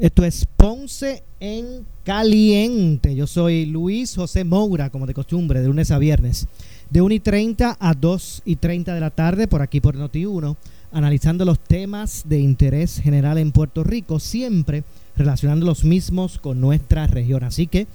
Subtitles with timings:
[0.00, 3.14] Esto es Ponce en Caliente.
[3.14, 6.48] Yo soy Luis José Moura, como de costumbre, de lunes a viernes,
[6.90, 10.56] de 1 y 30 a 2 y 30 de la tarde, por aquí por Noti1,
[10.90, 14.82] analizando los temas de interés general en Puerto Rico, siempre
[15.16, 17.44] relacionando los mismos con nuestra región.
[17.44, 17.86] Así que,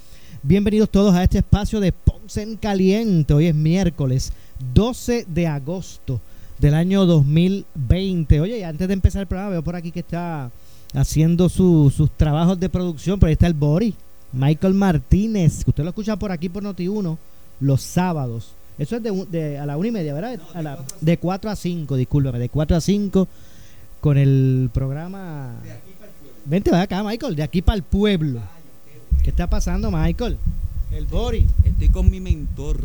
[0.41, 3.33] bienvenidos todos a este espacio de Ponce en Caliente.
[3.33, 4.31] Hoy es miércoles
[4.73, 6.21] 12 de agosto
[6.59, 8.39] del año 2020.
[8.39, 10.49] Oye, y antes de empezar el programa, veo por aquí que está
[10.93, 13.93] haciendo sus trabajos de producción, pero ahí está el Bori,
[14.31, 17.17] Michael Martínez, que usted lo escucha por aquí por Noti1
[17.59, 18.53] los sábados.
[18.77, 20.39] Eso es de, a la una y media, ¿verdad?
[20.53, 23.27] A la, de 4 a 5, discúlpame, de 4 a 5
[23.99, 25.55] con el programa...
[26.45, 28.39] Vente, va acá, Michael, de aquí para el pueblo.
[29.23, 30.37] ¿Qué está pasando, Michael?
[30.91, 31.45] El Bori.
[31.65, 32.79] Estoy con mi mentor,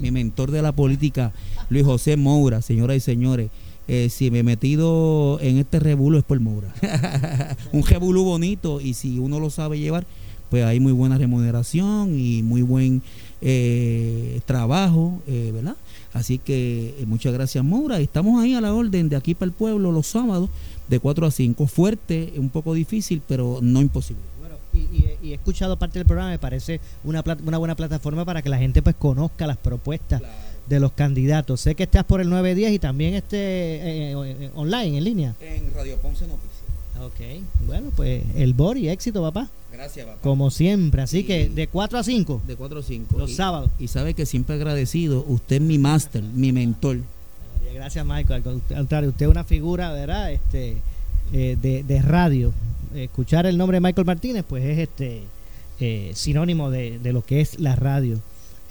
[0.00, 1.32] mi mentor de la política,
[1.68, 3.50] Luis José Moura, señoras y señores.
[3.86, 6.74] Eh, si me he metido en este rebulo es por Moura.
[7.72, 10.06] un rebulo bonito y si uno lo sabe llevar,
[10.50, 13.02] pues hay muy buena remuneración y muy buen
[13.42, 15.76] eh, trabajo, eh, ¿verdad?
[16.12, 18.00] Así que muchas gracias Moura.
[18.00, 20.48] Estamos ahí a la orden de aquí para el pueblo los sábados
[20.88, 21.66] de 4 a 5.
[21.66, 24.34] Fuerte, un poco difícil, pero no imposible
[24.74, 28.58] y, he escuchado parte del programa, me parece una, una buena plataforma para que la
[28.58, 30.22] gente pues conozca las propuestas
[30.66, 31.60] de los candidatos.
[31.60, 35.34] Sé que estás por el 910 y también este eh, eh, online, en línea.
[35.40, 36.52] En Radio Ponce Noticias.
[37.02, 39.48] Ok, bueno, pues el Bori, éxito, papá.
[39.72, 40.18] Gracias, papá.
[40.22, 42.42] Como siempre, así que de 4 a 5.
[42.46, 43.18] De 4 a 5.
[43.18, 43.70] Los sábados.
[43.78, 46.98] Y sabe que siempre agradecido, usted es mi máster, mi mentor.
[47.74, 48.42] Gracias, Michael.
[48.46, 50.32] Al contrario, usted es una figura, ¿verdad?
[50.32, 50.76] Este,
[51.32, 52.52] eh, de, de radio
[52.94, 55.22] escuchar el nombre de Michael Martínez, pues es este
[55.80, 58.20] eh, sinónimo de, lo que es la radio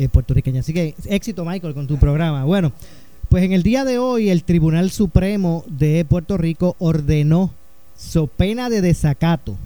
[0.03, 0.61] eh, puertorriqueña.
[0.61, 2.45] Así que éxito, Michael, con tu programa.
[2.45, 2.71] Bueno,
[3.29, 7.51] pues en el día de hoy el Tribunal Supremo de Puerto Rico ordenó,
[7.97, 9.57] so pena de desacato,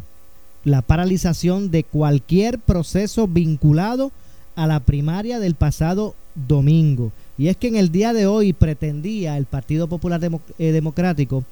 [0.63, 4.11] la paralización de cualquier proceso vinculado
[4.55, 6.15] a la primaria del pasado
[6.47, 7.11] domingo.
[7.37, 10.19] Y es que en el día de hoy pretendía el Partido Popular
[10.57, 11.43] eh, Democrático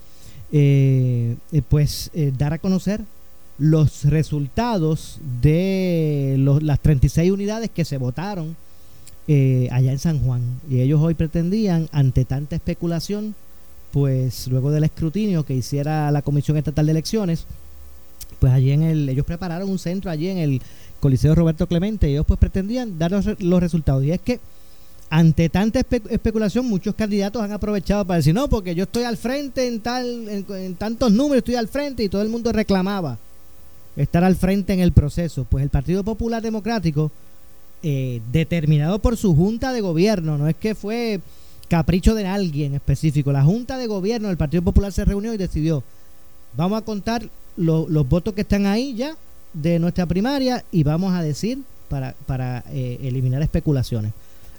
[0.52, 3.02] eh, eh, pues dar a conocer
[3.58, 8.56] los resultados de las 36 unidades que se votaron
[9.28, 10.42] allá en San Juan.
[10.70, 13.36] Y ellos hoy pretendían, ante tanta especulación,
[13.92, 17.46] pues luego del escrutinio que hiciera la Comisión Estatal de Elecciones,
[18.40, 20.62] pues allí en el, ellos prepararon un centro allí en el
[21.00, 24.04] Coliseo Roberto Clemente y ellos pues pretendían dar los resultados.
[24.04, 24.40] Y es que
[25.10, 29.68] ante tanta especulación, muchos candidatos han aprovechado para decir, no, porque yo estoy al frente
[29.68, 33.18] en, tal, en, tantos números, estoy al frente y todo el mundo reclamaba
[33.96, 35.46] estar al frente en el proceso.
[35.50, 37.12] Pues el Partido Popular Democrático,
[37.86, 41.22] eh, determinado por su junta de gobierno, no es que fue
[41.70, 45.84] capricho de alguien específico, la junta de gobierno del Partido Popular se reunió y decidió,
[46.58, 49.16] vamos a contar los votos que están ahí ya
[49.54, 54.12] de nuestra primaria y vamos a decir para, para eh, eliminar especulaciones.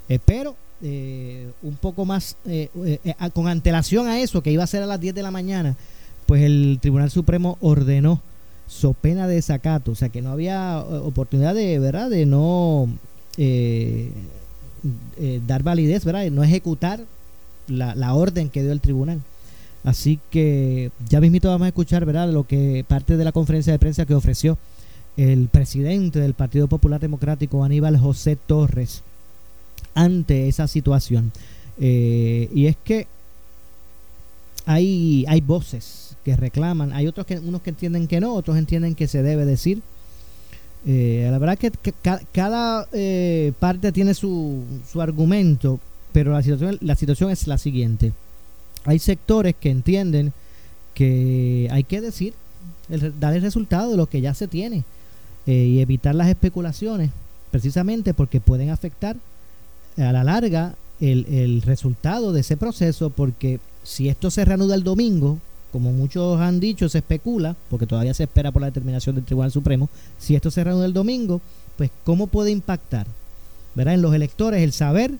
[0.09, 4.83] Espero eh, un poco más, eh, eh, con antelación a eso, que iba a ser
[4.83, 5.75] a las 10 de la mañana,
[6.27, 8.21] pues el Tribunal Supremo ordenó
[8.67, 12.91] so pena de desacato, o sea que no había oportunidad de, ¿verdad?, de no
[15.47, 17.05] dar validez, ¿verdad?, no ejecutar
[17.69, 19.21] la, la orden que dio el tribunal.
[19.85, 23.79] Así que ya mismito vamos a escuchar, ¿verdad?, lo que parte de la conferencia de
[23.79, 24.59] prensa que ofreció
[25.17, 29.03] el presidente del Partido Popular Democrático, Aníbal José Torres,
[29.95, 31.33] ante esa situación.
[31.79, 33.07] Eh, y es que
[34.67, 38.95] hay, hay voces que reclaman, hay otros que unos que entienden que no, otros entienden
[38.95, 39.83] que se debe decir.
[40.87, 41.73] Eh, la verdad que,
[42.33, 45.81] cada eh, parte tiene su, su argumento,
[46.13, 48.13] pero la situación, la situación es la siguiente.
[48.85, 50.33] Hay sectores que entienden
[50.95, 52.35] que hay que decir,
[52.89, 54.85] el, dar el resultado de lo que ya se tiene
[55.49, 57.11] y evitar las especulaciones,
[57.53, 59.17] precisamente porque pueden afectar
[59.97, 64.83] a la larga el, el resultado de ese proceso, porque si esto se reanuda el
[64.83, 65.39] domingo,
[65.77, 69.53] como muchos han dicho, se especula, porque todavía se espera por la determinación del Tribunal
[69.53, 71.43] Supremo, si esto se reanuda el domingo,
[71.77, 73.07] pues cómo puede impactar,
[73.75, 73.93] ¿verdad?
[73.93, 75.13] En los electores el saber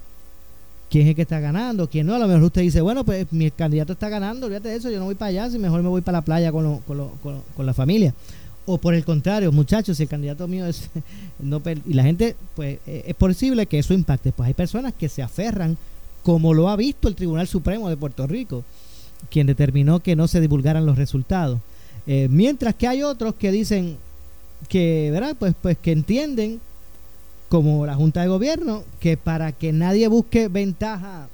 [0.89, 2.15] quién es el que está ganando, quién no.
[2.15, 4.99] A lo mejor usted dice, bueno, pues mi candidato está ganando, olvídate de eso, yo
[4.99, 7.13] no voy para allá, si mejor me voy para la playa con, lo, con, lo,
[7.55, 8.15] con, la familia.
[8.65, 10.89] O por el contrario, muchachos, si el candidato mío es
[11.39, 14.33] no y la gente, pues eh, es posible que eso impacte.
[14.33, 15.77] Pues hay personas que se aferran,
[16.23, 18.65] como lo ha visto el Tribunal Supremo de Puerto Rico,
[19.31, 21.61] quien determinó que no se divulgaran los resultados.
[22.07, 23.97] Eh, mientras que hay otros que dicen
[24.69, 25.37] que, ¿verdad?
[25.39, 26.61] Pues, pues que entienden
[27.49, 31.29] como la Junta de Gobierno, que para que nadie busque ventaja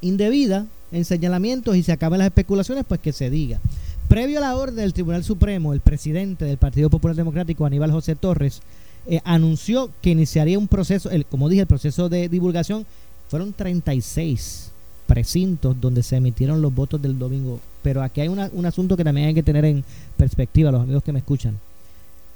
[0.00, 3.60] indebida en señalamientos y se acaben las especulaciones, pues que se diga.
[4.08, 8.14] Previo a la orden del Tribunal Supremo, el presidente del Partido Popular Democrático, Aníbal José
[8.14, 8.60] Torres,
[9.06, 12.84] eh, anunció que iniciaría un proceso, el, como dije, el proceso de divulgación.
[13.28, 14.71] Fueron 36
[15.12, 17.60] precintos donde se emitieron los votos del domingo.
[17.82, 19.84] Pero aquí hay un asunto que también hay que tener en
[20.16, 21.58] perspectiva, los amigos que me escuchan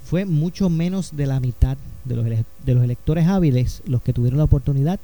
[0.05, 4.39] fue mucho menos de la mitad de los, de los electores hábiles los que tuvieron
[4.39, 5.01] la oportunidad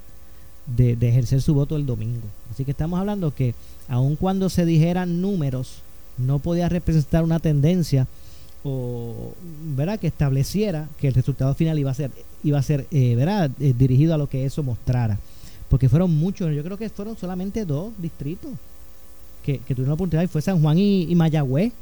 [0.67, 2.27] de, ejercer su voto el domingo.
[2.53, 3.55] Así que estamos hablando que
[3.89, 5.79] aun cuando se dijeran números,
[6.19, 8.07] no podía representar una tendencia
[8.65, 9.33] o
[9.75, 9.99] ¿verdad?
[9.99, 12.11] que estableciera que el resultado final iba a ser
[12.45, 13.51] iba a ser eh, ¿verdad?
[13.59, 15.19] Eh, dirigido a lo que eso mostrara
[15.73, 18.51] porque fueron muchos yo creo que fueron solamente dos distritos
[19.43, 21.73] que, tuvieron la oportunidad y fue San Juan y, y Mayagüez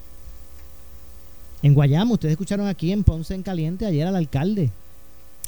[1.61, 4.71] en Guayama, ustedes escucharon aquí en Ponce en Caliente ayer al alcalde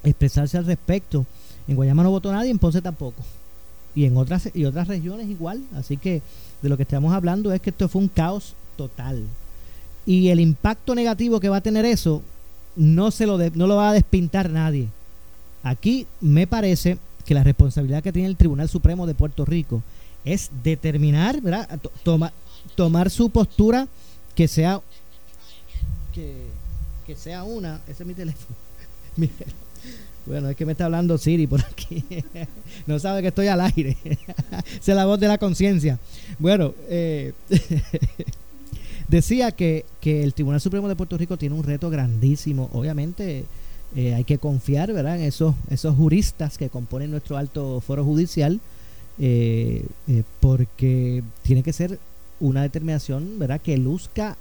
[0.02, 1.24] expresarse al respecto.
[1.68, 3.22] En Guayama no votó nadie, en Ponce tampoco.
[3.94, 5.62] Y en otras, y otras regiones igual.
[5.76, 6.20] Así que
[6.62, 9.22] de lo que estamos hablando es que esto fue un caos total.
[10.04, 12.22] Y el impacto negativo que va a tener eso
[12.74, 14.88] no, se lo, no lo va a despintar nadie.
[15.62, 19.82] Aquí me parece que la responsabilidad que tiene el Tribunal Supremo de Puerto Rico
[20.24, 21.80] es determinar, ¿verdad?
[22.76, 23.88] tomar su postura
[24.34, 24.80] que sea
[26.12, 27.80] que, sea una.
[27.88, 28.56] Ese es mi teléfono.
[30.26, 32.04] bueno, es que me está hablando Siri por aquí.
[32.86, 33.96] no sabe que estoy al aire.
[34.80, 35.98] Es la voz de la conciencia.
[36.38, 37.32] Bueno, eh,
[39.08, 42.70] decía que, que, el Tribunal Supremo de Puerto Rico tiene un reto grandísimo.
[42.72, 43.44] Obviamente
[43.96, 45.16] eh, hay que confiar ¿verdad?
[45.16, 48.60] en esos, esos juristas que componen nuestro alto foro judicial.
[49.18, 49.84] Eh,
[50.40, 51.98] porque tiene que ser
[52.40, 54.38] una determinación verdad que luzca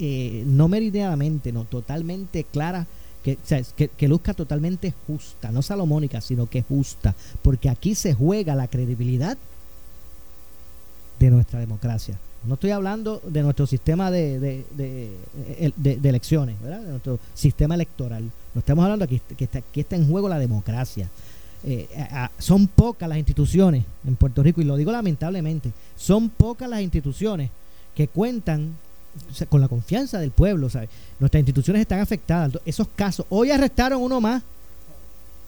[0.00, 2.86] eh, no meridianamente, no, totalmente clara,
[3.24, 3.36] que,
[3.96, 9.36] que, luzca totalmente justa, no salomónica, sino que justa, porque aquí se juega la credibilidad
[11.18, 12.16] de nuestra democracia.
[12.46, 16.80] No estoy hablando de nuestro sistema de, de, elecciones, ¿verdad?
[16.80, 18.30] de nuestro sistema electoral.
[18.58, 21.08] Estamos hablando aquí que está, que está en juego la democracia.
[21.64, 21.88] Eh,
[22.38, 27.50] son pocas las instituciones en Puerto Rico, y lo digo lamentablemente, son pocas las instituciones
[27.94, 28.76] que cuentan
[29.48, 30.88] con la confianza del pueblo, ¿sabes?
[31.18, 32.58] Nuestras instituciones están afectadas.
[32.64, 34.42] Esos casos, hoy arrestaron uno más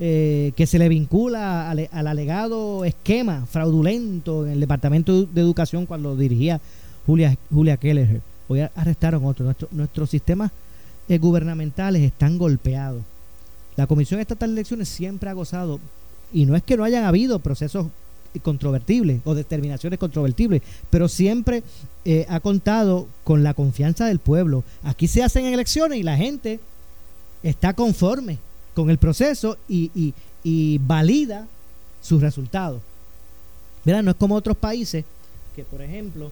[0.01, 6.17] eh, que se le vincula al, alegado esquema fraudulento en el Departamento de Educación cuando
[6.17, 6.61] dirigía
[7.07, 8.21] Julia, Julia Keller.
[8.49, 9.55] Hoy arrestaron otro.
[9.71, 10.51] nuestros sistemas
[11.11, 13.03] eh, gubernamentales están golpeados.
[13.75, 15.81] La Comisión Estatal de Elecciones siempre ha gozado,
[16.33, 17.89] y no es que no hayan habido procesos
[18.45, 21.65] controvertibles o determinaciones controvertibles, pero siempre
[22.05, 24.63] eh, ha contado con la confianza del pueblo.
[24.85, 26.61] Aquí se hacen elecciones y la gente
[27.43, 28.39] está conforme
[28.73, 30.15] con el proceso y,
[30.79, 31.49] valida
[32.01, 32.81] sus resultados.
[33.85, 35.05] Mira, no es como otros países
[35.57, 36.31] que, por ejemplo,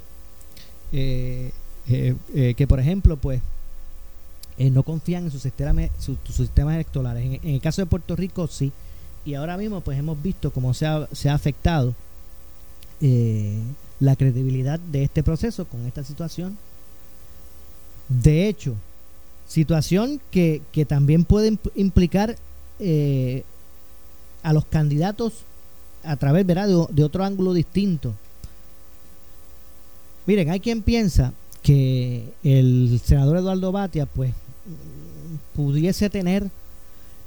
[0.93, 1.50] eh,
[1.85, 3.41] que por ejemplo, pues,
[4.59, 7.41] no confían en sus sistemas, electorales.
[7.43, 8.73] En, el caso de Puerto Rico, sí
[9.29, 11.95] y ahora mismo pues hemos visto cómo se ha, se ha afectado
[13.03, 13.59] eh,
[14.00, 16.57] la credibilidad de este proceso con esta situación.
[18.09, 18.75] De hecho,
[19.47, 22.37] situación que, también puede implicar
[22.79, 23.45] eh,
[24.43, 25.35] a los candidatos
[26.05, 28.15] a través De, de otro ángulo distinto.
[30.27, 34.33] Miren, hay quien piensa que el senador Eduardo Batia pues
[35.59, 36.49] pudiese tener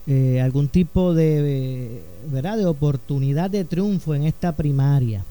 [0.07, 2.57] eh, algún tipo de, ¿verdad?
[2.57, 5.25] de oportunidad de triunfo en esta primaria.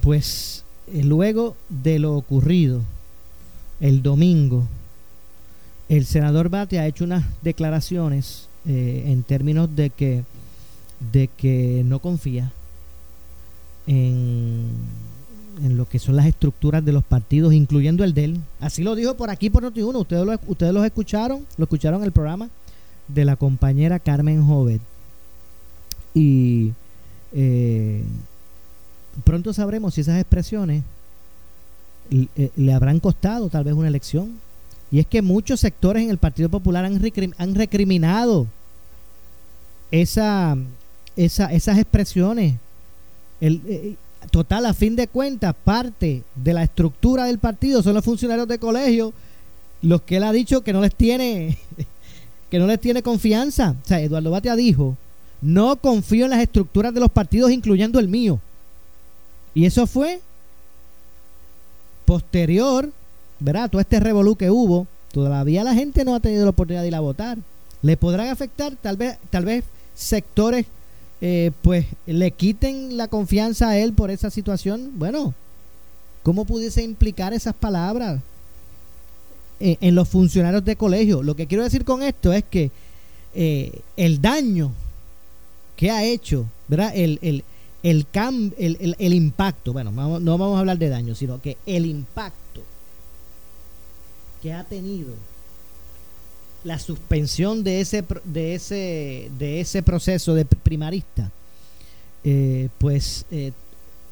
[0.00, 2.82] Pues eh, luego de lo ocurrido
[3.80, 4.62] el domingo,
[5.88, 10.22] el senador Bate ha hecho unas declaraciones eh, en términos de que,
[11.12, 12.52] de que no confía
[13.88, 14.68] en,
[15.62, 18.40] en, lo que son las estructuras de los partidos, incluyendo el de él.
[18.60, 19.94] Así lo dijo por aquí por Noti1.
[19.96, 22.48] Ustedes lo, ustedes lo escucharon, lo escucharon en el programa
[23.08, 24.80] de la compañera Carmen Jovet.
[26.14, 26.72] Y
[27.32, 28.02] eh,
[29.24, 30.82] pronto sabremos si esas expresiones
[32.10, 34.38] le, le habrán costado tal vez una elección.
[34.90, 38.46] Y es que muchos sectores en el Partido Popular han, recrim- han recriminado
[39.90, 40.56] esa,
[41.16, 42.54] esa- esas expresiones.
[43.40, 43.96] Eh,
[44.30, 48.58] total, a fin de cuentas, parte de la estructura del partido son los funcionarios de
[48.58, 49.12] colegio,
[49.82, 51.58] los que él ha dicho que no les tiene,
[52.50, 53.74] que no les tiene confianza.
[53.82, 54.96] O sea, Eduardo Batia dijo,
[55.40, 58.40] no confío en las estructuras de los partidos, incluyendo el mío.
[59.54, 60.20] Y eso fue
[62.04, 62.90] posterior,
[63.40, 63.70] ¿verdad?
[63.70, 66.94] Todo este revolú que hubo, todavía la gente no ha tenido la oportunidad de ir
[66.94, 67.38] a votar.
[67.82, 69.64] Le podrán afectar, tal vez, tal vez
[69.94, 70.66] sectores,
[71.26, 74.90] eh, pues le quiten la confianza a él por esa situación.
[74.96, 75.32] Bueno,
[76.22, 78.20] ¿cómo pudiese implicar esas palabras
[79.58, 81.22] en, en los funcionarios de colegio?
[81.22, 82.70] Lo que quiero decir con esto es que
[83.34, 84.72] eh, el daño
[85.76, 86.92] que ha hecho, ¿verdad?
[86.94, 87.42] El, el,
[87.82, 91.56] el, cam- el- el impacto, bueno, vamos- no vamos a hablar de daño, sino que
[91.64, 92.60] el impacto
[94.42, 95.08] que ha tenido
[96.64, 101.30] la suspensión de ese de ese de ese proceso de primarista
[102.24, 103.52] eh, pues eh,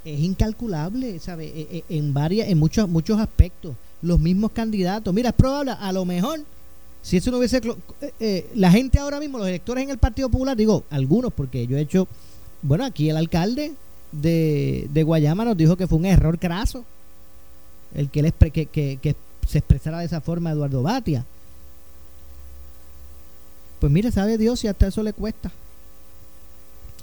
[0.04, 3.74] es incalculable sabe Eh, eh, en varias en muchos muchos aspectos.
[4.02, 5.14] Los mismos candidatos.
[5.14, 6.40] Mira es probable a lo mejor
[7.02, 10.28] si eso no hubiese eh, eh, la gente ahora mismo los electores en el Partido
[10.28, 12.06] Popular digo algunos porque yo he hecho
[12.62, 13.72] bueno aquí el alcalde
[14.12, 16.84] de, de Guayama nos dijo que fue un error craso
[17.94, 19.16] el que, expre- que, que- que
[19.48, 21.24] se expresara de esa forma Eduardo Batia
[23.82, 25.50] pues mire, sabe Dios si hasta eso le cuesta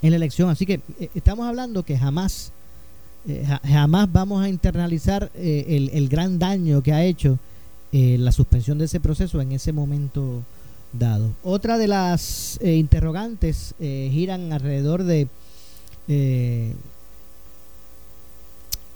[0.01, 0.49] en la elección.
[0.49, 2.53] Así que eh, estamos hablando que jamás,
[3.27, 7.37] eh, ja- jamás vamos a internalizar eh, el, el gran daño que ha hecho
[7.91, 10.41] la suspensión de ese proceso en ese momento
[10.93, 11.31] dado.
[11.43, 15.27] Otra de las interrogantes giran alrededor de,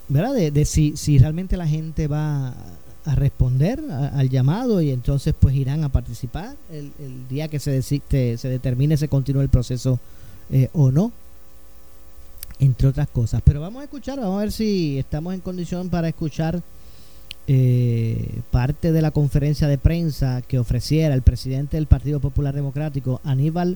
[0.10, 0.34] ¿verdad?
[0.36, 2.54] De, de si, si realmente la gente va
[3.06, 3.82] a responder
[4.14, 8.38] al llamado y entonces pues irán a participar el, el día que se, desi- te-
[8.38, 10.00] se determine si continúa el proceso
[10.52, 11.12] eh, o no
[12.60, 13.42] entre otras cosas.
[13.44, 16.62] Pero vamos a escuchar vamos a ver si estamos en condición para escuchar
[17.48, 23.20] eh, parte de la conferencia de prensa que ofreciera el presidente del Partido Popular Democrático
[23.26, 23.76] Aníbal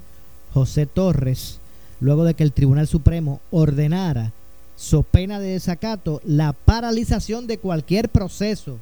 [0.53, 1.59] José Torres
[1.99, 4.31] luego de que el Tribunal Supremo ordenara
[4.77, 8.77] so pena de desacato la paralización de cualquier proceso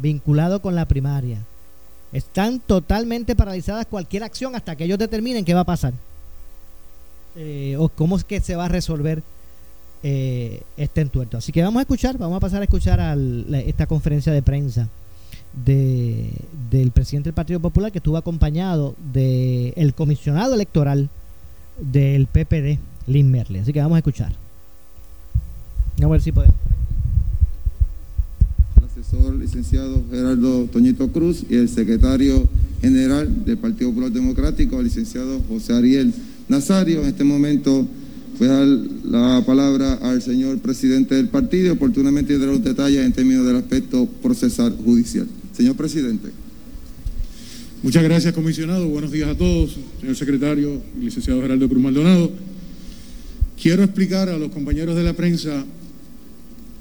[0.00, 1.38] vinculado con la primaria.
[2.12, 5.92] Están totalmente paralizadas cualquier acción hasta que ellos determinen qué va a pasar.
[7.36, 9.22] Eh, o cómo es que se va a resolver
[10.02, 11.38] eh, este entuerto.
[11.38, 14.42] Así que vamos a escuchar, vamos a pasar a escuchar al- la- esta conferencia de
[14.42, 14.88] prensa
[15.64, 16.30] de,
[16.70, 21.08] del presidente del Partido Popular que estuvo acompañado del comisionado electoral
[21.78, 23.60] del PPD, Lynn Merle.
[23.60, 24.32] Así que vamos a escuchar.
[25.98, 26.56] Vamos a ver si podemos.
[29.00, 32.46] El asesor licenciado Gerardo Toñito Cruz y el secretario
[32.82, 36.12] general del Partido Popular Democrático, el licenciado José Ariel
[36.48, 37.00] Nazario.
[37.00, 37.86] En este momento
[38.38, 43.12] voy a dar la palabra al señor presidente del partido oportunamente dar los detalles en
[43.12, 45.26] términos del aspecto procesal judicial.
[45.56, 46.28] Señor presidente.
[47.82, 48.86] Muchas gracias, comisionado.
[48.86, 52.30] Buenos días a todos, señor secretario y licenciado Gerardo Cruz Maldonado.
[53.60, 55.64] Quiero explicar a los compañeros de la prensa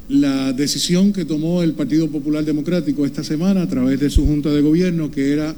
[0.09, 4.49] la decisión que tomó el Partido Popular Democrático esta semana a través de su Junta
[4.49, 5.55] de Gobierno, que era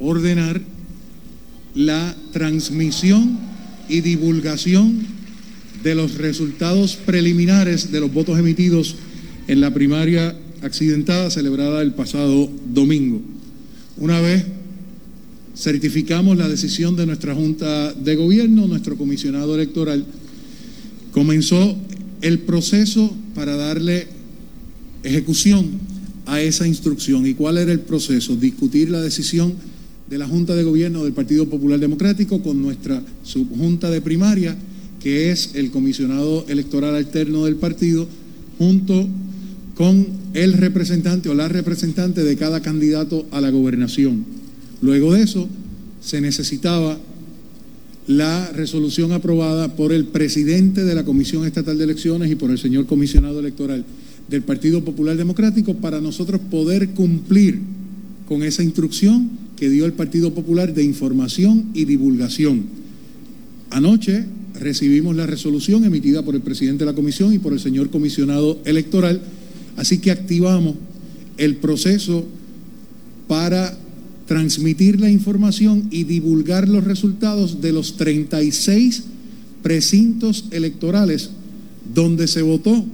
[0.00, 0.60] ordenar
[1.76, 3.38] la transmisión
[3.88, 5.06] y divulgación
[5.84, 8.96] de los resultados preliminares de los votos emitidos
[9.46, 13.22] en la primaria accidentada celebrada el pasado domingo.
[13.98, 14.44] Una vez
[15.56, 20.04] certificamos la decisión de nuestra Junta de Gobierno, nuestro comisionado electoral
[21.12, 21.76] comenzó
[22.20, 24.06] el proceso para darle
[25.02, 25.80] ejecución
[26.26, 27.26] a esa instrucción.
[27.26, 28.36] ¿Y cuál era el proceso?
[28.36, 29.54] Discutir la decisión
[30.08, 34.56] de la Junta de Gobierno del Partido Popular Democrático con nuestra subjunta de primaria,
[35.00, 38.06] que es el comisionado electoral alterno del partido,
[38.58, 39.08] junto
[39.74, 44.24] con el representante o la representante de cada candidato a la gobernación.
[44.80, 45.48] Luego de eso,
[46.00, 46.98] se necesitaba
[48.06, 52.58] la resolución aprobada por el presidente de la Comisión Estatal de Elecciones y por el
[52.58, 53.84] señor comisionado electoral
[54.28, 57.60] del Partido Popular Democrático para nosotros poder cumplir
[58.26, 62.64] con esa instrucción que dio el Partido Popular de información y divulgación.
[63.70, 64.24] Anoche
[64.58, 68.58] recibimos la resolución emitida por el presidente de la comisión y por el señor comisionado
[68.64, 69.20] electoral,
[69.76, 70.76] así que activamos
[71.36, 72.24] el proceso
[73.28, 73.78] para
[74.26, 79.04] transmitir la información y divulgar los resultados de los 36
[79.62, 81.30] precintos electorales
[81.94, 82.84] donde se votó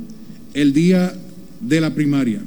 [0.54, 1.14] el día
[1.60, 2.42] de la primaria.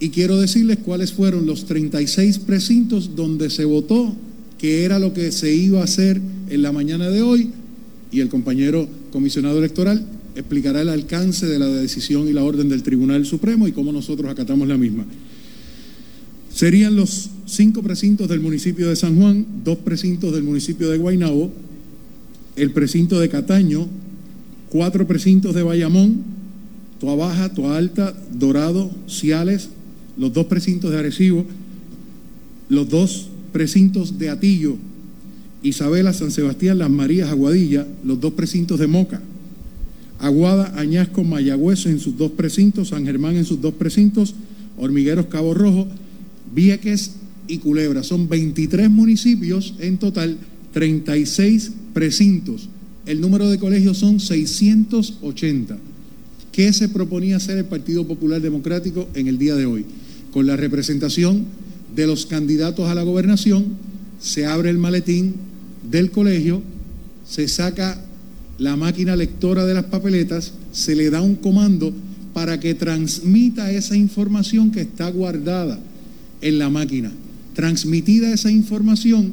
[0.00, 4.14] Y quiero decirles cuáles fueron los 36 precintos donde se votó,
[4.58, 7.50] que era lo que se iba a hacer en la mañana de hoy,
[8.12, 12.82] y el compañero comisionado electoral explicará el alcance de la decisión y la orden del
[12.82, 15.04] Tribunal Supremo y cómo nosotros acatamos la misma.
[16.52, 21.50] Serían los cinco precintos del municipio de San Juan, dos precintos del municipio de Guaynabo,
[22.56, 23.86] el precinto de Cataño,
[24.68, 26.22] cuatro precintos de Bayamón,
[26.98, 29.70] Toa Baja, Toa Alta, Dorado, Ciales,
[30.16, 31.46] los dos precintos de Arecibo,
[32.68, 34.76] los dos precintos de Atillo,
[35.62, 39.22] Isabela, San Sebastián, Las Marías, Aguadilla, los dos precintos de Moca,
[40.18, 44.34] Aguada, Añasco, Mayagüez en sus dos precintos, San Germán en sus dos precintos,
[44.76, 45.86] Hormigueros, Cabo Rojo,
[46.54, 47.12] Vieques
[47.46, 48.02] y Culebra.
[48.02, 50.38] Son 23 municipios en total,
[50.72, 52.68] 36 precintos.
[53.06, 55.78] El número de colegios son 680.
[56.52, 59.86] ¿Qué se proponía hacer el Partido Popular Democrático en el día de hoy?
[60.32, 61.46] Con la representación
[61.94, 63.64] de los candidatos a la gobernación,
[64.20, 65.34] se abre el maletín
[65.90, 66.62] del colegio,
[67.26, 68.04] se saca
[68.58, 71.94] la máquina lectora de las papeletas, se le da un comando
[72.34, 75.78] para que transmita esa información que está guardada
[76.40, 77.12] en la máquina.
[77.54, 79.32] Transmitida esa información,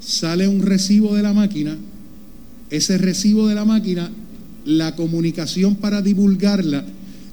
[0.00, 1.76] sale un recibo de la máquina,
[2.70, 4.10] ese recibo de la máquina,
[4.64, 6.84] la comunicación para divulgarla,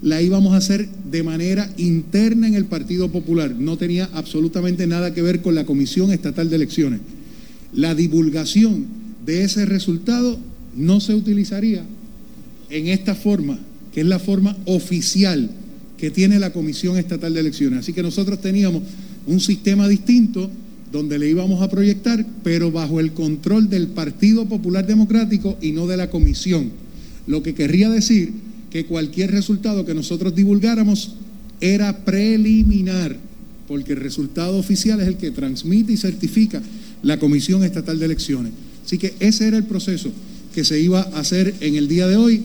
[0.02, 3.56] la íbamos a hacer de manera interna en el Partido Popular.
[3.58, 7.02] No tenía absolutamente nada que ver con la Comisión Estatal de Elecciones.
[7.74, 8.86] La divulgación
[9.26, 10.40] de ese resultado
[10.76, 11.84] no se utilizaría
[12.70, 13.60] en esta forma,
[13.94, 15.50] que es la forma oficial
[15.98, 17.80] que tiene la Comisión Estatal de Elecciones.
[17.80, 18.82] Así que nosotros teníamos
[19.28, 20.50] un sistema distinto
[20.92, 25.88] donde le íbamos a proyectar, pero bajo el control del Partido Popular Democrático y no
[25.88, 26.72] de la Comisión.
[27.28, 28.34] Lo que querría decir
[28.70, 31.16] que cualquier resultado que nosotros divulgáramos
[31.62, 33.18] era preliminar,
[33.68, 36.62] porque el resultado oficial es el que transmite y certifica
[37.04, 38.52] la Comisión Estatal de Elecciones.
[38.86, 40.12] Así que ese era el proceso
[40.54, 42.42] que se iba a hacer en el día de hoy.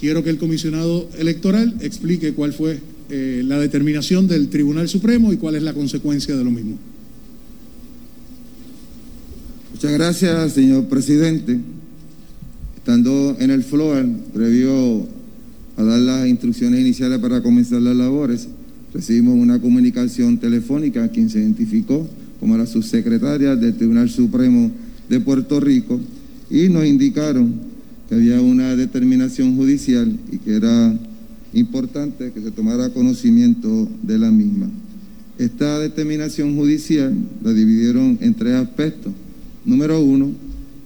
[0.00, 5.36] Quiero que el comisionado electoral explique cuál fue eh, la determinación del Tribunal Supremo y
[5.36, 6.76] cuál es la consecuencia de lo mismo.
[9.72, 11.58] Muchas gracias, señor presidente.
[12.76, 15.06] Estando en el floor, previo
[15.76, 18.48] a dar las instrucciones iniciales para comenzar las labores,
[18.92, 22.08] recibimos una comunicación telefónica a quien se identificó
[22.40, 24.70] como la subsecretaria del Tribunal Supremo
[25.08, 26.00] de Puerto Rico
[26.50, 27.54] y nos indicaron
[28.08, 30.98] que había una determinación judicial y que era
[31.52, 34.68] importante que se tomara conocimiento de la misma.
[35.38, 39.12] Esta determinación judicial la dividieron en tres aspectos.
[39.64, 40.30] Número uno,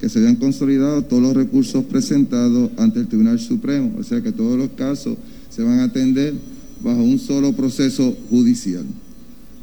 [0.00, 4.32] que se habían consolidado todos los recursos presentados ante el Tribunal Supremo, o sea que
[4.32, 5.16] todos los casos
[5.48, 6.34] se van a atender
[6.82, 8.84] bajo un solo proceso judicial.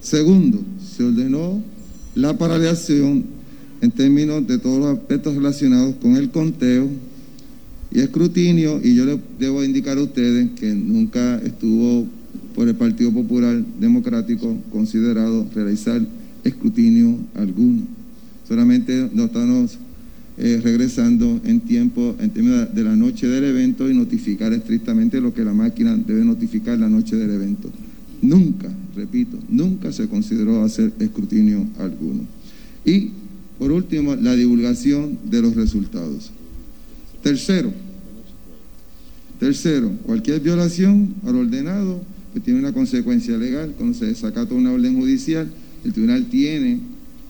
[0.01, 0.59] Segundo,
[0.95, 1.62] se ordenó
[2.15, 3.25] la paralización
[3.81, 6.88] en términos de todos los aspectos relacionados con el conteo
[7.91, 12.06] y escrutinio, y yo les debo indicar a ustedes que nunca estuvo
[12.54, 16.02] por el Partido Popular Democrático considerado realizar
[16.43, 17.82] escrutinio alguno.
[18.47, 19.78] Solamente nos estamos
[20.38, 25.34] eh, regresando en tiempo, en términos de la noche del evento y notificar estrictamente lo
[25.34, 27.69] que la máquina debe notificar la noche del evento.
[28.21, 32.21] Nunca, repito, nunca se consideró hacer escrutinio alguno.
[32.86, 33.10] Y
[33.58, 36.32] por último, la divulgación de los resultados.
[37.23, 37.73] Tercero,
[39.39, 42.01] tercero, cualquier violación al ordenado
[42.34, 43.73] que tiene una consecuencia legal.
[43.77, 45.49] Cuando se desacata una orden judicial,
[45.84, 46.79] el tribunal tiene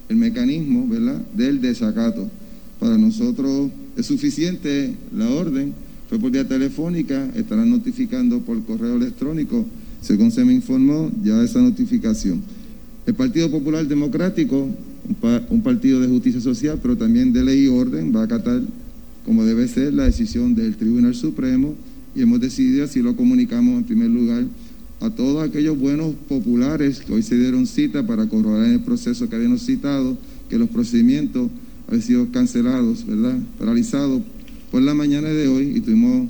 [0.09, 2.29] el mecanismo, ¿verdad?, del desacato.
[2.79, 5.73] Para nosotros es suficiente la orden,
[6.07, 9.65] fue por vía telefónica, estarán notificando por correo electrónico,
[10.01, 12.41] según se me informó, ya esa notificación.
[13.05, 14.69] El Partido Popular Democrático
[15.49, 18.61] un, partido de justicia social, pero también de ley y orden, va a acatar
[19.29, 21.75] como debe ser la decisión del Tribunal Supremo
[22.15, 24.43] y hemos decidido, así lo comunicamos en primer lugar,
[25.01, 29.35] a todos aquellos buenos populares que hoy se dieron cita para corroborar el proceso que
[29.35, 30.17] habíamos citado,
[30.49, 31.51] que los procedimientos
[31.85, 33.37] habían sido cancelados, ¿verdad?
[33.59, 34.23] Paralizados
[34.71, 36.27] por la mañana de hoy y tuvimos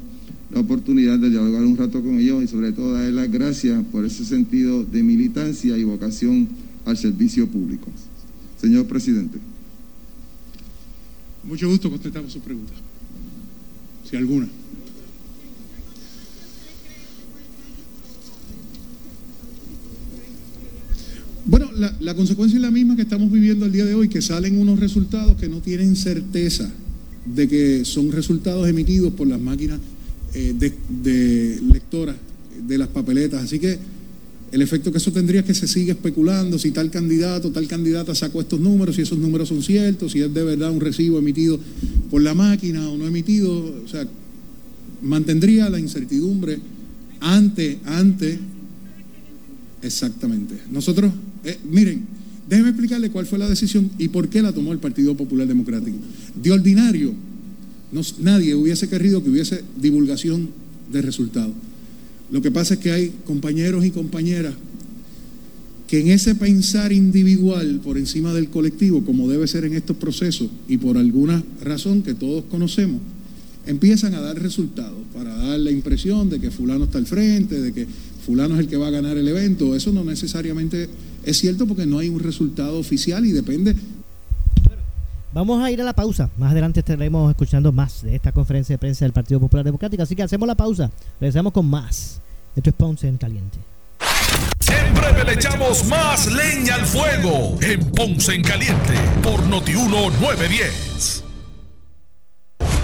[0.51, 4.03] la oportunidad de dialogar un rato con ellos y sobre todo darles las gracias por
[4.03, 6.49] ese sentido de militancia y vocación
[6.83, 7.87] al servicio público.
[8.59, 9.39] Señor presidente.
[11.45, 12.73] Mucho gusto contestamos su pregunta.
[14.09, 14.47] Si alguna.
[21.45, 24.21] Bueno, la, la, consecuencia es la misma que estamos viviendo el día de hoy, que
[24.21, 26.71] salen unos resultados que no tienen certeza
[27.25, 29.79] de que son resultados emitidos por las máquinas
[30.33, 32.15] eh, de, de lectoras
[32.67, 33.43] de las papeletas.
[33.43, 33.77] Así que
[34.51, 38.15] el efecto que eso tendría es que se sigue especulando si tal candidato, tal candidata
[38.15, 41.59] sacó estos números, si esos números son ciertos, si es de verdad un recibo emitido
[42.09, 43.51] por la máquina o no emitido.
[43.83, 44.07] O sea,
[45.01, 46.59] mantendría la incertidumbre
[47.19, 48.39] ante, ante,
[49.83, 50.55] exactamente.
[50.71, 52.05] Nosotros, eh, miren,
[52.47, 55.97] déjenme explicarle cuál fue la decisión y por qué la tomó el Partido Popular Democrático.
[56.41, 57.13] De ordinario,
[58.19, 60.49] nadie hubiese querido que hubiese divulgación
[60.91, 61.53] de resultados.
[62.31, 64.53] Lo que pasa es que hay compañeros y compañeras
[65.87, 70.47] que en ese pensar individual por encima del colectivo, como debe ser en estos procesos,
[70.67, 73.01] y por alguna razón que todos conocemos,
[73.65, 77.73] empiezan a dar resultados para dar la impresión de que fulano está al frente, de
[77.73, 77.87] que
[78.23, 79.75] fulano es el que va a ganar el evento.
[79.75, 80.87] Eso no necesariamente
[81.23, 83.75] es cierto porque no hay un resultado oficial y depende.
[85.31, 86.29] Vamos a ir a la pausa.
[86.37, 90.01] Más adelante estaremos escuchando más de esta conferencia de prensa del Partido Popular Democrático.
[90.01, 90.89] Así que hacemos la pausa.
[91.19, 92.19] Regresamos con más.
[92.55, 93.59] Esto es Ponce en Caliente.
[94.67, 101.28] En breve le echamos más leña al fuego en Ponce en Caliente por Notiuno 910.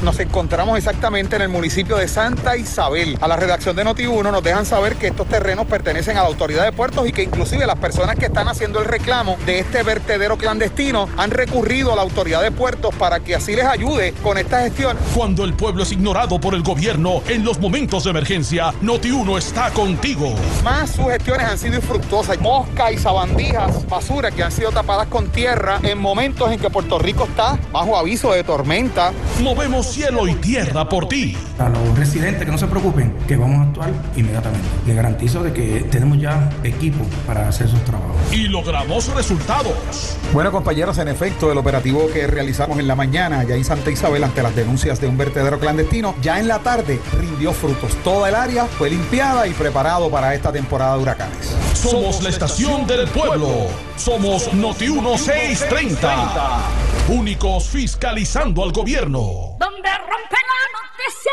[0.05, 3.17] Nos encontramos exactamente en el municipio de Santa Isabel.
[3.21, 6.63] A la redacción de Noti1 nos dejan saber que estos terrenos pertenecen a la autoridad
[6.63, 10.37] de puertos y que inclusive las personas que están haciendo el reclamo de este vertedero
[10.37, 14.61] clandestino han recurrido a la autoridad de puertos para que así les ayude con esta
[14.61, 14.95] gestión.
[15.15, 19.71] Cuando el pueblo es ignorado por el gobierno en los momentos de emergencia, Noti1 está
[19.71, 20.35] contigo.
[20.63, 22.39] Más sus gestiones han sido infructuosas.
[22.39, 26.99] Mosca y sabandijas, basura que han sido tapadas con tierra en momentos en que Puerto
[26.99, 29.11] Rico está bajo aviso de tormenta.
[29.41, 31.37] Movemos cielo y tierra por ti.
[31.57, 34.67] A los residentes que no se preocupen, que vamos a actuar inmediatamente.
[34.85, 38.17] Les garantizo de que tenemos ya equipo para hacer esos trabajos.
[38.29, 40.17] Y logramos resultados.
[40.33, 44.25] Bueno, compañeros, en efecto, el operativo que realizamos en la mañana ya en Santa Isabel
[44.25, 47.93] ante las denuncias de un vertedero clandestino, ya en la tarde rindió frutos.
[48.03, 51.55] Toda el área fue limpiada y preparado para esta temporada de huracanes.
[51.73, 53.67] Somos la estación del pueblo.
[53.95, 56.59] Somos Noti 1630.
[57.07, 59.55] Únicos fiscalizando al gobierno.
[59.85, 61.31] Donde rompe la noticia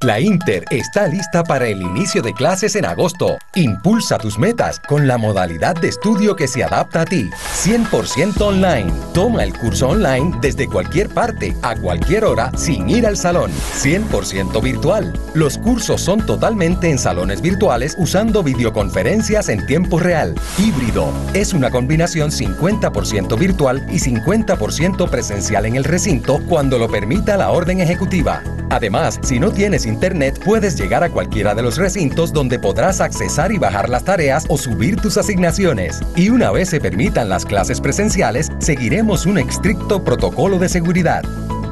[0.00, 3.38] La Inter está lista para el inicio de clases en agosto.
[3.54, 7.30] Impulsa tus metas con la modalidad de estudio que se adapta a ti.
[7.64, 8.92] 100% online.
[9.14, 13.50] Toma el curso online desde cualquier parte, a cualquier hora, sin ir al salón.
[13.50, 15.12] 100% virtual.
[15.32, 20.34] Los cursos son totalmente en salones virtuales usando videoconferencias en tiempo real.
[20.58, 21.12] Híbrido.
[21.32, 27.50] Es una combinación 50% virtual y 50% presencial en el recinto cuando lo permita la
[27.50, 28.42] orden ejecutiva.
[28.70, 33.50] Además, si no tienes internet, puedes llegar a cualquiera de los recintos donde podrás accesar
[33.50, 36.00] y bajar las tareas o subir tus asignaciones.
[36.14, 41.24] Y una vez se permitan las clases presenciales, seguiremos un estricto protocolo de seguridad.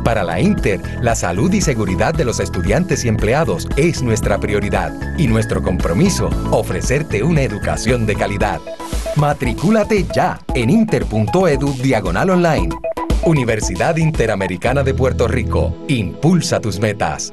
[0.04, 4.92] Para la Inter, la salud y seguridad de los estudiantes y empleados es nuestra prioridad
[5.16, 8.60] y nuestro compromiso, ofrecerte una educación de calidad.
[9.14, 12.70] Matricúlate ya en inter.edu diagonal online.
[13.24, 15.72] Universidad Interamericana de Puerto Rico.
[15.86, 17.32] Impulsa tus metas.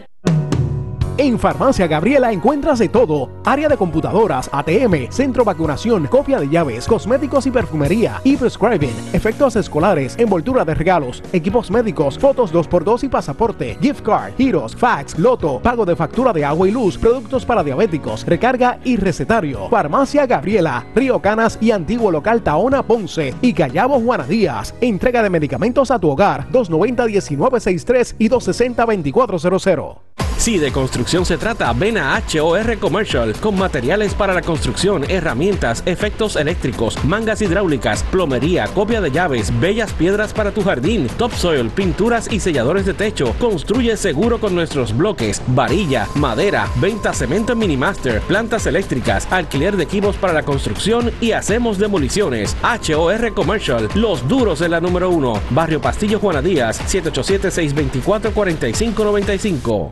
[1.17, 3.29] En Farmacia Gabriela encuentras de todo.
[3.43, 10.15] Área de computadoras, ATM, centro vacunación, copia de llaves, cosméticos y perfumería, e-prescribing, efectos escolares,
[10.17, 15.85] envoltura de regalos, equipos médicos, fotos 2x2 y pasaporte, gift card, giros, fax, loto, pago
[15.85, 19.69] de factura de agua y luz, productos para diabéticos, recarga y recetario.
[19.69, 24.73] Farmacia Gabriela, Río Canas y antiguo local Taona Ponce y Callabo Juana Díaz.
[24.79, 29.97] Entrega de medicamentos a tu hogar 290-1963 y 260-2400.
[30.41, 35.83] Si de construcción se trata, ven a HOR Commercial con materiales para la construcción, herramientas,
[35.85, 42.27] efectos eléctricos, mangas hidráulicas, plomería, copia de llaves, bellas piedras para tu jardín, topsoil, pinturas
[42.31, 43.35] y selladores de techo.
[43.37, 49.83] Construye seguro con nuestros bloques, varilla, madera, venta cemento en Minimaster, plantas eléctricas, alquiler de
[49.83, 52.57] equipos para la construcción y hacemos demoliciones.
[52.63, 55.39] HOR Commercial, los duros de la número uno.
[55.51, 59.91] Barrio Pastillo Juana Díaz, 787-624-4595.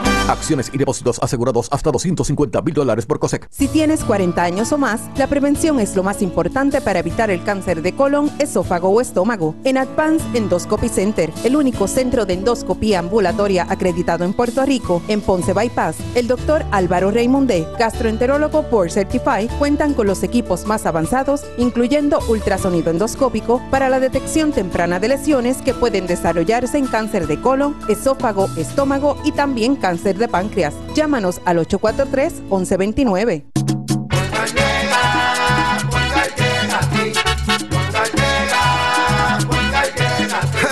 [0.29, 3.47] Acciones y depósitos asegurados hasta 250 mil dólares por COSEC.
[3.49, 7.43] Si tienes 40 años o más, la prevención es lo más importante para evitar el
[7.43, 9.55] cáncer de colon, esófago o estómago.
[9.63, 15.21] En Advance Endoscopy Center, el único centro de endoscopía ambulatoria acreditado en Puerto Rico, en
[15.21, 21.43] Ponce Bypass, el doctor Álvaro Raymondé, gastroenterólogo por Certify, cuentan con los equipos más avanzados,
[21.57, 27.41] incluyendo ultrasonido endoscópico, para la detección temprana de lesiones que pueden desarrollarse en cáncer de
[27.41, 30.73] colon, esófago, estómago y también cáncer de páncreas.
[30.95, 33.45] Llámanos al 843-1129.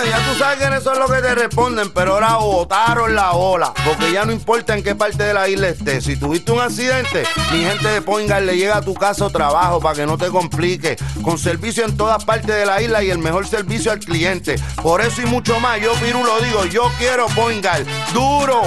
[0.10, 3.72] Ya tú sabes que eso es lo que te responden, pero ahora botaron la ola.
[3.84, 6.04] Porque ya no importa en qué parte de la isla estés.
[6.04, 9.80] Si tuviste un accidente, mi gente de Poingal le llega a tu casa o trabajo
[9.80, 10.96] para que no te complique.
[11.22, 14.56] Con servicio en todas partes de la isla y el mejor servicio al cliente.
[14.82, 17.84] Por eso y mucho más, yo Piru lo digo, yo quiero Poingal.
[18.12, 18.62] ¡Duro!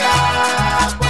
[0.00, 1.09] Venga, pues.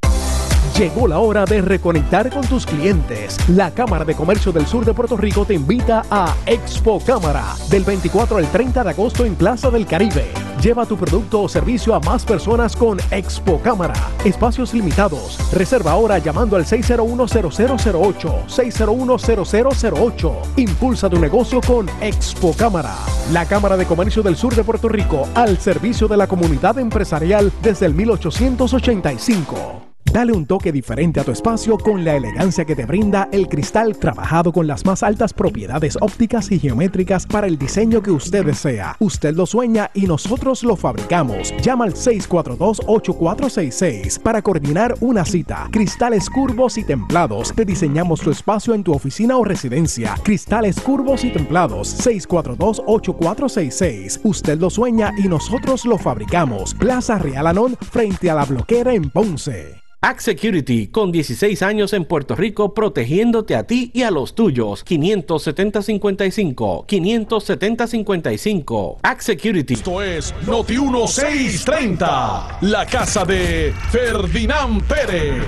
[0.77, 3.37] Llegó la hora de reconectar con tus clientes.
[3.49, 7.83] La Cámara de Comercio del Sur de Puerto Rico te invita a Expo Cámara del
[7.83, 10.31] 24 al 30 de agosto en Plaza del Caribe.
[10.61, 13.95] Lleva tu producto o servicio a más personas con Expo Cámara.
[14.23, 15.37] Espacios limitados.
[15.51, 18.45] Reserva ahora llamando al 601-0008.
[18.47, 20.33] 601-0008.
[20.55, 22.95] Impulsa tu negocio con Expo Cámara.
[23.33, 27.51] La Cámara de Comercio del Sur de Puerto Rico al servicio de la comunidad empresarial
[27.61, 29.90] desde el 1885.
[30.11, 33.97] Dale un toque diferente a tu espacio con la elegancia que te brinda el cristal
[33.97, 38.97] trabajado con las más altas propiedades ópticas y geométricas para el diseño que usted desea.
[38.99, 41.53] Usted lo sueña y nosotros lo fabricamos.
[41.61, 45.69] Llama al 642-8466 para coordinar una cita.
[45.71, 47.53] Cristales curvos y templados.
[47.53, 50.15] Te diseñamos tu espacio en tu oficina o residencia.
[50.23, 52.05] Cristales curvos y templados.
[52.05, 54.19] 642-8466.
[54.25, 56.73] Usted lo sueña y nosotros lo fabricamos.
[56.73, 59.80] Plaza Real Anón frente a la bloquera en Ponce.
[60.03, 64.83] Act Security, con 16 años en Puerto Rico, protegiéndote a ti y a los tuyos.
[64.83, 66.87] 570-55.
[66.87, 68.97] 570-55.
[69.03, 69.75] Act Security.
[69.75, 75.43] Esto es Noti 1630, la casa de Ferdinand Pérez.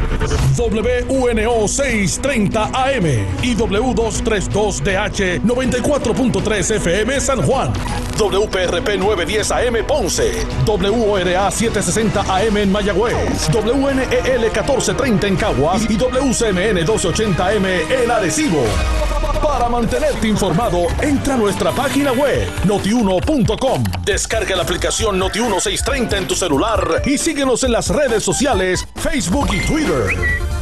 [0.56, 3.06] WUNO 630 AM
[3.42, 7.74] y W232DH 94.3 FM San Juan.
[8.20, 10.46] WPRP 910 AM Ponce.
[10.68, 13.50] WORA 760 AM en Mayagüez.
[13.52, 18.64] WNEL 1430 en Caguas y WCMN 1280M en Arecibo.
[19.42, 23.84] Para mantenerte informado, entra a nuestra página web notiuno.com.
[24.04, 29.66] Descarga la aplicación Noti1630 en tu celular y síguenos en las redes sociales, Facebook y
[29.66, 30.08] Twitter.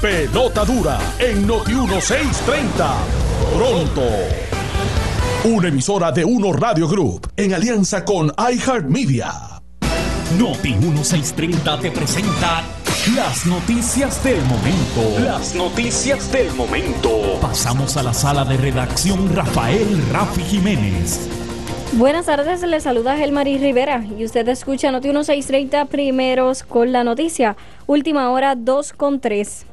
[0.02, 2.94] Pelota dura en Noti1630.
[3.56, 4.04] Pronto.
[5.44, 9.61] Una emisora de Uno Radio Group en alianza con iHeartMedia.
[10.38, 12.64] Noti 1630 te presenta
[13.16, 15.20] las noticias del momento.
[15.26, 17.10] Las noticias del momento.
[17.42, 21.28] Pasamos a la sala de redacción Rafael Rafi Jiménez.
[21.94, 27.58] Buenas tardes, le saluda Gelmarí Rivera y usted escucha Noti 1630 primeros con la noticia.
[27.86, 29.66] Última hora 2 con 3.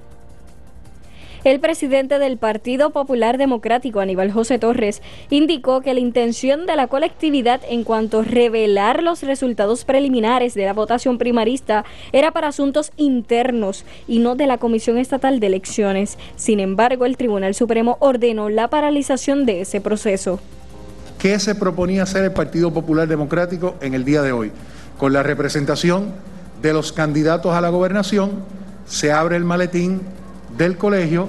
[1.48, 6.88] El presidente del Partido Popular Democrático, Aníbal José Torres, indicó que la intención de la
[6.88, 12.92] colectividad en cuanto a revelar los resultados preliminares de la votación primarista era para asuntos
[12.98, 16.18] internos y no de la Comisión Estatal de Elecciones.
[16.36, 20.40] Sin embargo, el Tribunal Supremo ordenó la paralización de ese proceso.
[21.18, 24.52] ¿Qué se proponía hacer el Partido Popular Democrático en el día de hoy?
[24.98, 26.12] Con la representación
[26.60, 28.32] de los candidatos a la gobernación,
[28.84, 30.02] se abre el maletín
[30.56, 31.28] del colegio,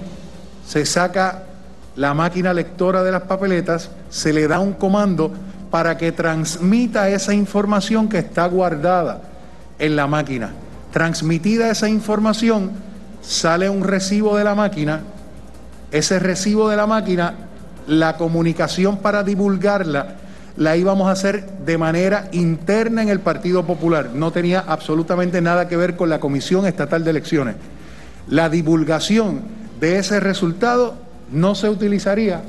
[0.66, 1.44] se saca
[1.96, 5.32] la máquina lectora de las papeletas, se le da un comando
[5.72, 9.22] para que transmita esa información que está guardada
[9.78, 10.52] en la máquina.
[10.92, 12.72] Transmitida esa información,
[13.22, 15.02] sale un recibo de la máquina.
[15.92, 17.34] Ese recibo de la máquina,
[17.88, 20.16] la comunicación para divulgarla,
[20.58, 24.12] la íbamos a hacer de manera interna en el Partido Popular.
[24.14, 27.56] No tenía absolutamente nada que ver con la Comisión Estatal de Elecciones.
[28.30, 29.42] La divulgación
[29.80, 30.94] de ese resultado
[31.32, 32.44] no se utilizaría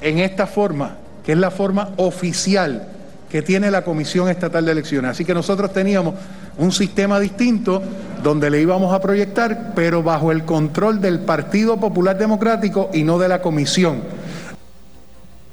[0.00, 2.88] en esta forma, que es la forma oficial
[3.30, 5.12] que tiene la Comisión Estatal de Elecciones.
[5.12, 6.14] Así que nosotros teníamos
[6.58, 7.82] un sistema distinto
[8.22, 13.18] donde le íbamos a proyectar, pero bajo el control del Partido Popular Democrático y no
[13.18, 14.02] de la Comisión.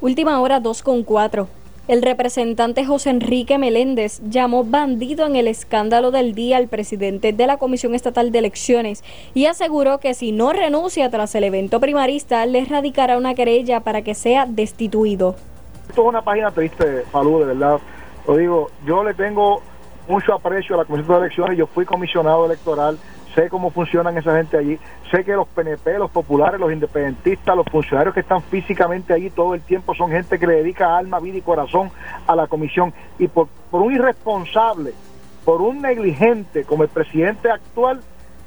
[0.00, 1.48] Última hora 2 con 4.
[1.86, 7.46] El representante José Enrique Meléndez llamó bandido en el escándalo del día al presidente de
[7.46, 12.46] la Comisión Estatal de Elecciones y aseguró que si no renuncia tras el evento primarista,
[12.46, 15.36] le radicará una querella para que sea destituido.
[15.86, 17.78] Esto es una página triste, Falú, de verdad.
[18.26, 19.60] Lo digo, yo le tengo
[20.08, 22.96] mucho aprecio a la Comisión de Elecciones, yo fui comisionado electoral,
[23.34, 24.78] sé cómo funcionan esa gente allí,
[25.10, 29.54] sé que los PNP, los populares, los independentistas, los funcionarios que están físicamente allí todo
[29.54, 31.90] el tiempo son gente que le dedica alma, vida y corazón
[32.26, 32.92] a la comisión.
[33.18, 34.92] Y por, un irresponsable,
[35.44, 38.00] por un negligente como el presidente actual,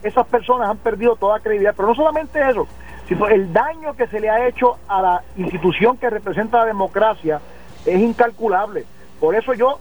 [0.03, 1.73] esas personas han perdido toda credibilidad.
[1.75, 2.67] Pero no solamente eso,
[3.07, 7.41] sino el daño que se le ha hecho a la institución que representa la democracia
[7.85, 8.85] es incalculable.
[9.19, 9.79] Por eso yo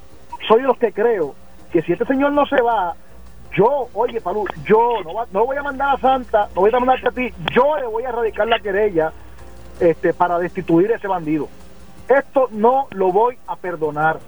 [0.48, 1.34] soy de los que creo
[1.72, 2.94] que si este señor no se va,
[3.56, 6.78] yo, oye, Palú, yo no, va- no voy a mandar a Santa, no voy a
[6.78, 9.12] mandarte a ti, yo le voy a erradicar la querella
[9.80, 11.48] este, para destituir a ese bandido.
[12.08, 14.18] Esto no lo voy a perdonar.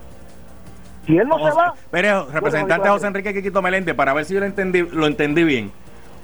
[1.07, 4.41] Si él no se va, Mire, representante José Enrique Quiquito Meléndez, para ver si yo
[4.41, 5.73] lo entendí, lo entendí bien.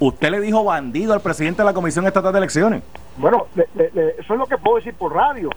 [0.01, 2.83] Usted le dijo bandido al presidente de la Comisión Estatal de Elecciones.
[3.17, 5.49] bueno, le- le- le- eso es lo que puedo decir por radio.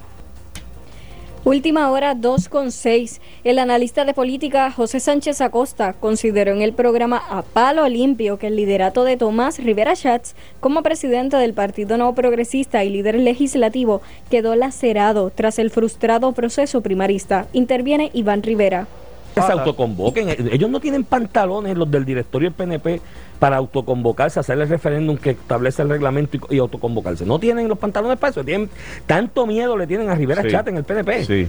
[1.48, 3.22] Última hora 2 con 6.
[3.46, 8.48] El analista de política José Sánchez Acosta consideró en el programa A Palo Limpio que
[8.48, 14.02] el liderato de Tomás Rivera Schatz como presidente del Partido Nuevo Progresista y líder legislativo
[14.30, 17.48] quedó lacerado tras el frustrado proceso primarista.
[17.54, 18.86] Interviene Iván Rivera.
[19.34, 20.50] que se autoconvoquen.
[20.52, 23.00] Ellos no tienen pantalones, los del directorio del PNP,
[23.40, 27.26] para autoconvocarse, hacer el referéndum que establece el reglamento y, y autoconvocarse.
[27.26, 28.44] No tienen los pantalones para eso.
[28.44, 28.70] Tienen,
[29.06, 30.50] tanto miedo le tienen a Rivera Sí.
[30.50, 31.26] Chat en el PNP.
[31.26, 31.48] Sí.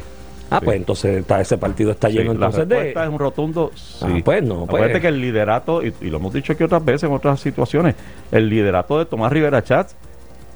[0.51, 0.65] Ah, Sí.
[0.65, 2.75] pues entonces está, ese partido está lleno Sí, la entonces de...
[2.75, 4.05] respuesta es un rotundo sí.
[4.07, 4.69] Ah, pues no, pues.
[4.69, 7.95] Acuérdate que el liderato, y, y lo hemos dicho aquí otras veces en otras situaciones,
[8.33, 9.95] el liderato de Tomás Rivera Chats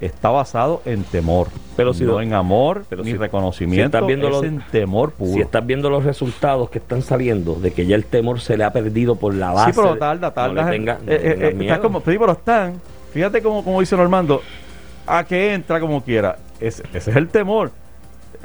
[0.05, 4.07] está basado en temor, Pero si no en amor pero ni si- reconocimiento, si estás
[4.07, 5.33] viendo es los- en temor puro.
[5.33, 8.63] Si estás viendo los resultados que están saliendo, de que ya el temor se le
[8.63, 9.71] ha perdido por la base.
[9.73, 10.69] sí, pero tarda, no tarda.
[10.69, 11.15] tenga- no Eh,
[11.51, 12.79] eh, eh, como, sí, pero están,
[13.13, 14.41] fíjate como, como dice Normando,
[15.07, 16.37] a que entra como quiera.
[16.59, 17.71] Es- ese es el temor.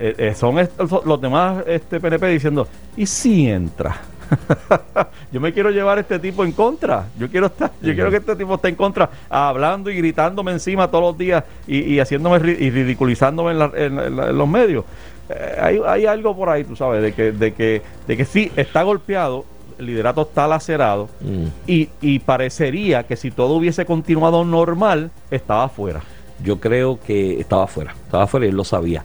[0.01, 0.57] Eh, son
[1.05, 3.97] los demás este PNP diciendo, ¿y si entra?
[5.33, 7.07] yo me quiero llevar a este tipo en contra.
[7.19, 10.89] Yo quiero estar, yo quiero que este tipo esté en contra, hablando y gritándome encima
[10.91, 14.85] todos los días y, y haciéndome y ridiculizándome en, la- en la- en los medios.
[15.29, 18.51] Eh, hay, hay algo por ahí, tú sabes, de que, de que, de que sí
[18.57, 19.45] está golpeado,
[19.79, 21.45] el liderato está lacerado Mm.
[21.67, 26.01] y, y parecería que si todo hubiese continuado normal, estaba afuera.
[26.43, 27.95] Yo creo que estaba afuera.
[28.05, 29.05] Estaba afuera y él lo sabía.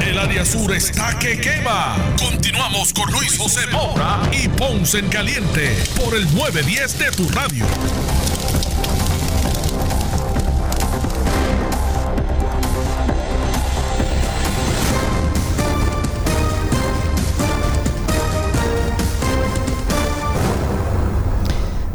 [0.00, 1.96] El área sur está que quema.
[2.18, 7.66] Continuamos con Luis José Moura y Ponce en Caliente por el 910 de tu radio.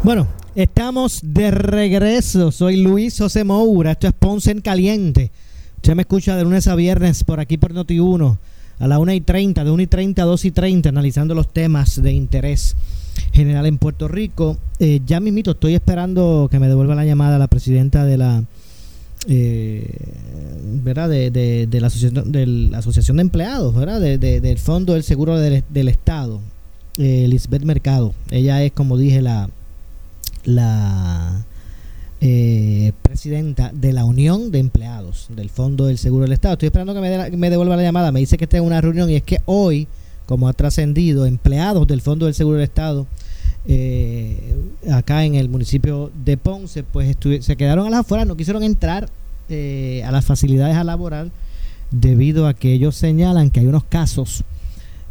[0.02, 2.52] Bueno, estamos de regreso.
[2.52, 3.92] Soy Luis José Moura.
[3.92, 5.32] Esto es Ponce en Caliente.
[5.86, 8.38] Usted me escucha de lunes a viernes por aquí por Noti1
[8.80, 11.46] a la 1 y 30, de 1 y 30 a 2 y 30, analizando los
[11.52, 12.74] temas de interés
[13.32, 14.58] general en Puerto Rico.
[14.80, 18.42] Eh, ya mismito estoy esperando que me devuelva la llamada la presidenta de la
[19.28, 19.88] eh,
[20.82, 21.08] ¿verdad?
[21.08, 24.00] De, de- de la asociación de la asociación de empleados, ¿verdad?
[24.00, 26.40] De- de- del fondo del seguro del, estado,
[26.98, 28.12] eh, Lisbeth Mercado.
[28.32, 29.48] Ella es, como dije, la,
[30.44, 31.44] la
[32.20, 36.54] eh, presidenta de la Unión de Empleados del Fondo del Seguro del Estado.
[36.54, 38.12] Estoy esperando que me, de- me devuelva la llamada.
[38.12, 39.86] Me dice que está en una reunión y es que hoy,
[40.26, 43.06] como ha trascendido, empleados del Fondo del Seguro del Estado
[43.68, 44.54] eh,
[44.92, 49.08] acá en el municipio de Ponce, pues se quedaron a las afueras, no quisieron entrar
[49.48, 51.30] eh, a las facilidades a laborar
[51.90, 54.42] debido a que ellos señalan que hay unos casos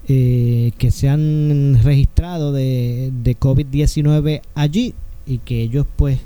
[0.07, 4.93] eh, que se han registrado de, de COVID-19 allí
[5.25, 6.19] y que ellos pues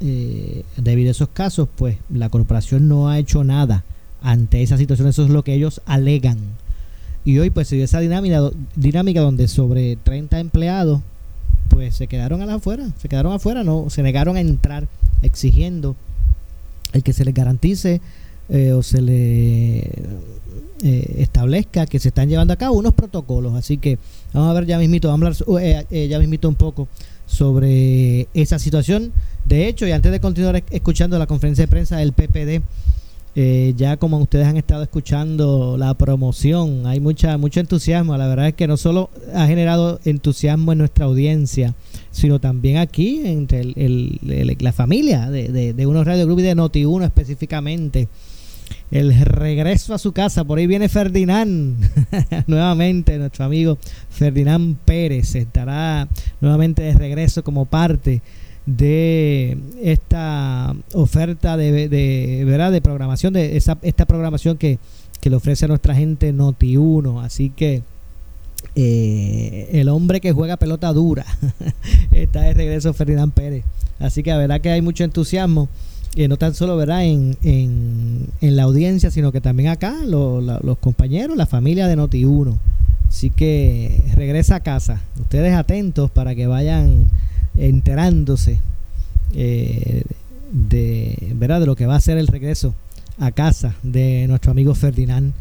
[0.00, 3.84] eh, debido a esos casos pues la corporación no ha hecho nada
[4.22, 5.08] ante esa situación.
[5.08, 6.38] Eso es lo que ellos alegan.
[7.24, 11.00] Y hoy pues se dio esa dinámica, dinámica donde sobre 30 empleados
[11.68, 14.86] pues se quedaron a afuera se quedaron afuera no se negaron a entrar
[15.22, 15.96] exigiendo
[16.92, 18.00] el que se les garantice
[18.48, 19.78] eh, o se le
[20.82, 23.54] eh, establezca que se están llevando a cabo unos protocolos.
[23.54, 23.98] Así que
[24.32, 26.88] vamos a ver ya mismito, vamos a hablar eh, eh, ya mismito un poco
[27.26, 29.12] sobre esa situación.
[29.44, 32.62] De hecho, y antes de continuar esc- escuchando la conferencia de prensa del PPD,
[33.38, 38.16] eh, ya como ustedes han estado escuchando la promoción, hay mucha mucho entusiasmo.
[38.16, 41.74] La verdad es que no solo ha generado entusiasmo en nuestra audiencia,
[42.10, 46.38] sino también aquí entre el- el- el- la familia de, de, de unos Radio Group
[46.40, 48.08] y de Noti1 específicamente.
[48.90, 51.76] El regreso a su casa, por ahí viene Ferdinand,
[52.46, 53.78] nuevamente nuestro amigo
[54.10, 56.08] Ferdinand Pérez estará
[56.40, 58.22] nuevamente de regreso como parte
[58.64, 62.70] de esta oferta de, ¿verdad?
[62.70, 64.78] de programación, de esta programación que,
[65.20, 67.24] que le ofrece a nuestra gente Noti1.
[67.24, 67.82] Así que
[68.74, 71.24] eh, el hombre que juega pelota dura
[72.12, 73.64] está de regreso Ferdinand Pérez.
[73.98, 75.68] Así que la verdad que hay mucho entusiasmo.
[76.16, 80.78] Eh, no tan solo verdad en, en, en la audiencia, sino que también acá los
[80.78, 82.56] compañeros, la familia de Noti1.
[83.08, 85.00] Así que regresa a casa.
[85.20, 87.06] Ustedes atentos para que vayan
[87.56, 88.58] enterándose
[89.34, 90.02] eh,
[90.52, 91.60] de, ¿verdad?
[91.60, 92.74] de lo que va a ser el regreso
[93.18, 95.32] a casa de nuestro amigo Ferdinand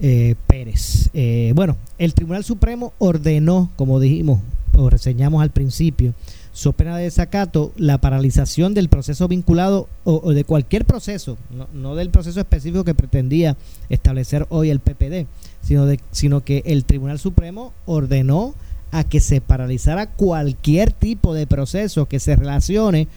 [0.00, 1.10] eh, Pérez.
[1.14, 4.40] Eh, bueno, el Tribunal Supremo ordenó, como dijimos
[4.74, 6.14] o reseñamos al principio,
[6.54, 11.66] so pena de desacato, la paralización del proceso vinculado o, o de cualquier proceso, no,
[11.72, 13.56] no del proceso específico que pretendía
[13.88, 15.26] establecer hoy el PPD,
[15.62, 18.54] sino, de, sino que el Tribunal Supremo ordenó
[18.90, 23.08] a que se paralizara cualquier tipo de proceso que se relacione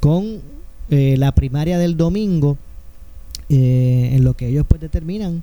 [0.00, 0.40] con
[0.90, 2.58] eh, la primaria del domingo,
[3.48, 5.42] eh, en lo que ellos pues determinan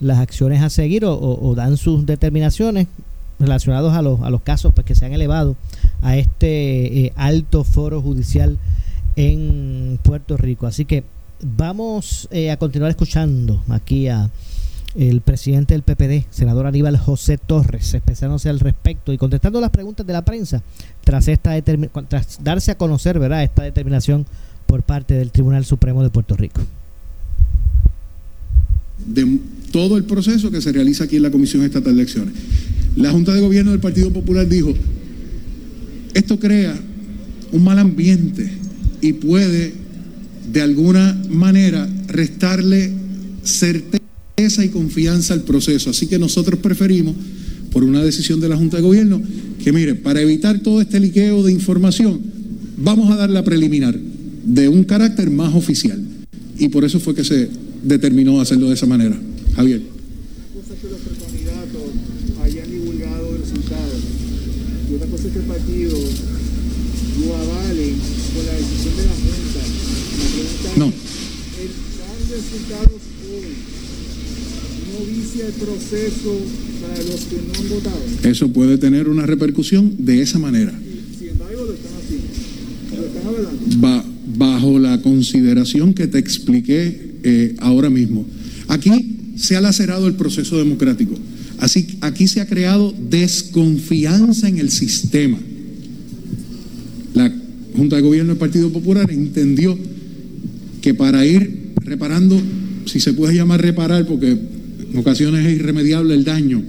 [0.00, 2.86] las acciones a seguir o, o- o dan sus determinaciones
[3.42, 5.56] relacionados a los, a los casos pues, que se han elevado
[6.00, 8.56] a este eh, alto foro judicial
[9.16, 10.66] en Puerto Rico.
[10.66, 11.04] Así que
[11.42, 14.30] vamos eh, a continuar escuchando aquí a
[14.94, 20.06] el presidente del PPD, senador Aníbal José Torres, expresándose al respecto y contestando las preguntas
[20.06, 20.62] de la prensa
[21.02, 24.26] tras esta tras darse a conocer, ¿verdad?, esta determinación
[24.66, 26.60] por parte del Tribunal Supremo de Puerto Rico.
[29.06, 29.38] de
[29.72, 32.34] todo el proceso que se realiza aquí en la Comisión Estatal de Elecciones.
[32.94, 34.72] La Junta de Gobierno del Partido Popular dijo,
[36.14, 36.78] esto crea
[37.50, 38.48] un mal ambiente
[39.00, 39.72] y puede
[40.52, 42.92] de alguna manera restarle
[43.42, 45.90] certeza y confianza al proceso.
[45.90, 47.14] Así que nosotros preferimos,
[47.72, 49.22] por una decisión de la Junta de Gobierno,
[49.64, 52.20] que mire, para evitar todo este liqueo de información,
[52.76, 53.98] vamos a dar la preliminar
[54.44, 56.00] de un carácter más oficial.
[56.58, 57.48] Y por eso fue que se
[57.82, 59.18] determinó hacerlo de esa manera.
[59.56, 59.82] Javier.
[60.54, 61.82] cosa es que los precandidatos
[62.44, 64.00] hayan divulgado resultados
[64.90, 65.96] y otra cosa es que el partido
[67.20, 67.88] lo avale
[68.34, 69.62] con la decisión de la Junta.
[70.18, 70.86] La pregunta No.
[70.88, 73.52] es, dar resultados hoy
[74.92, 76.36] no vicia el proceso
[76.82, 78.30] para los que no han votado.
[78.30, 80.72] Eso puede tener una repercusión de esa manera,
[81.18, 82.26] Sin embargo, lo están haciendo.
[82.96, 83.76] Lo están hablando.
[83.78, 88.26] ba- bajo la consideración que te expliqué eh, ahora mismo.
[88.68, 88.90] Aquí
[89.36, 91.14] se ha lacerado el proceso democrático.
[91.58, 95.38] Así, aquí se ha creado desconfianza en el sistema.
[97.14, 97.32] La
[97.76, 99.78] Junta de Gobierno del Partido Popular entendió
[100.80, 102.40] que para ir reparando,
[102.86, 106.62] si se puede llamar reparar, porque en ocasiones es irremediable el daño,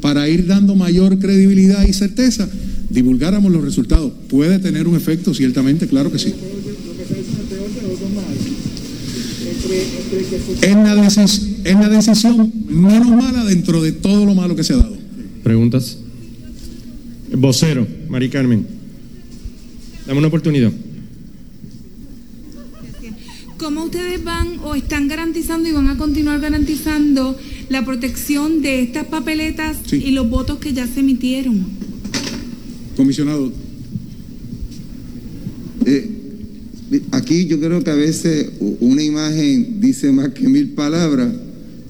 [0.00, 2.48] para ir dando mayor credibilidad y certeza,
[2.88, 4.12] divulgáramos los resultados.
[4.28, 6.32] Puede tener un efecto, ciertamente, claro que sí.
[10.62, 14.74] Es la, decis- es la decisión menos mala dentro de todo lo malo que se
[14.74, 14.96] ha dado.
[15.42, 15.98] Preguntas.
[17.32, 18.66] Vocero, Mari Carmen.
[20.06, 20.72] Dame una oportunidad.
[23.56, 27.38] ¿Cómo ustedes van o están garantizando y van a continuar garantizando
[27.68, 31.66] la protección de estas papeletas y los votos que ya se emitieron?
[32.96, 33.52] Comisionado.
[35.84, 36.10] Eh,
[37.12, 38.50] aquí yo creo que a veces
[38.80, 41.28] una imagen dice más que mil palabras.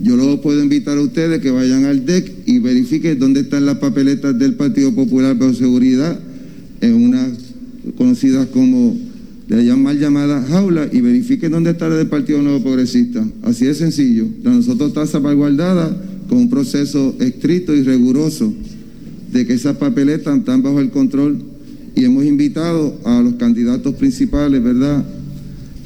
[0.03, 3.79] Yo luego puedo invitar a ustedes que vayan al DEC y verifiquen dónde están las
[3.79, 6.19] papeletas del Partido Popular por Seguridad,
[6.81, 7.31] en unas
[7.97, 8.97] conocidas como
[9.49, 13.27] de mal llamada jaula, y verifiquen dónde está la del Partido Nuevo Progresista.
[13.43, 14.27] Así de sencillo.
[14.43, 15.95] La nosotros está salvaguardada
[16.29, 18.55] con un proceso estricto y riguroso
[19.33, 21.43] de que esas papeletas están bajo el control
[21.95, 25.05] y hemos invitado a los candidatos principales, ¿verdad?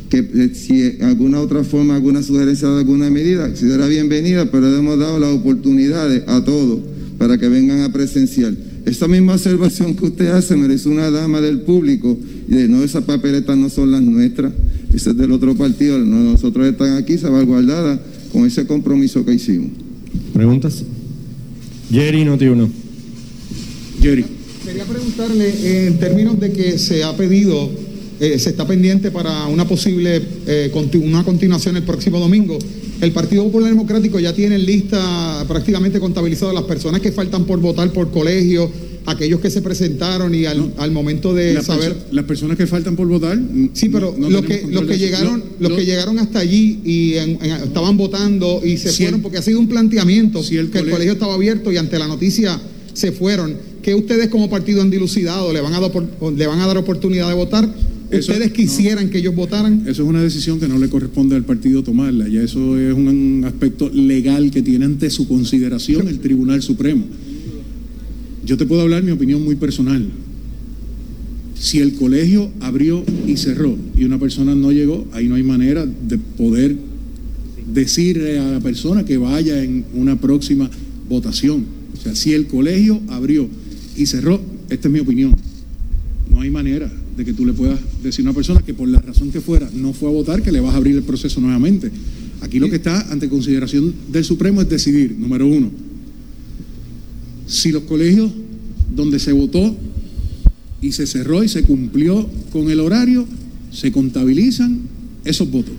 [0.09, 4.79] Que eh, si alguna otra forma, alguna sugerencia de alguna medida, será bienvenida, pero le
[4.79, 6.81] hemos dado las oportunidades a todos
[7.19, 8.55] para que vengan a presenciar.
[8.85, 13.05] Esa misma observación que usted hace merece una dama del público y de no, esas
[13.05, 14.53] papeletas no son las nuestras,
[14.91, 17.99] esas es del otro partido, nosotros están aquí salvaguardadas
[18.31, 19.71] con ese compromiso que hicimos.
[20.35, 20.83] ¿Preguntas?
[21.91, 22.69] Jerry, noti uno.
[24.03, 24.25] Jerry.
[24.65, 27.71] Quería preguntarle en términos de que se ha pedido,
[28.21, 30.71] eh, se está pendiente para una posible eh,
[31.03, 32.59] una continuación el próximo domingo.
[33.01, 37.59] El Partido Popular Democrático ya tiene en lista prácticamente contabilizado las personas que faltan por
[37.61, 38.71] votar por colegio,
[39.07, 43.07] aquellos que se presentaron y al, al momento de saber las personas que faltan por
[43.07, 43.39] votar
[43.75, 48.63] sí pero los que los que llegaron los que llegaron hasta allí y estaban votando
[48.65, 51.99] y se fueron porque ha sido un planteamiento que el colegio estaba abierto y ante
[51.99, 52.59] la noticia
[52.95, 53.75] se fueron.
[53.83, 55.91] Que ustedes como partido han dilucidado le van a dar
[56.35, 57.69] le van a dar oportunidad de votar
[58.19, 59.83] ¿Ustedes quisieran que ellos votaran?
[59.87, 62.29] Eso es una decisión que no le corresponde al partido tomarla.
[62.29, 67.05] Ya eso es un aspecto legal que tiene ante su consideración el Tribunal Supremo.
[68.45, 70.07] Yo te puedo hablar mi opinión muy personal.
[71.59, 75.87] Si el colegio abrió y cerró y una persona no llegó, ahí no hay manera
[75.87, 76.77] de poder
[77.73, 80.71] decirle a la persona que vaya en una próxima
[81.09, 81.65] votación.
[81.99, 83.49] O sea, si el colegio abrió
[83.97, 85.35] y cerró, esta es mi opinión,
[86.31, 89.01] no hay manera de que tú le puedas decir a una persona que por la
[89.01, 91.91] razón que fuera no fue a votar, que le vas a abrir el proceso nuevamente.
[92.41, 95.71] Aquí lo que está ante consideración del Supremo es decidir, número uno,
[97.47, 98.31] si los colegios
[98.95, 99.77] donde se votó
[100.81, 103.27] y se cerró y se cumplió con el horario,
[103.71, 104.81] se contabilizan
[105.25, 105.75] esos votos.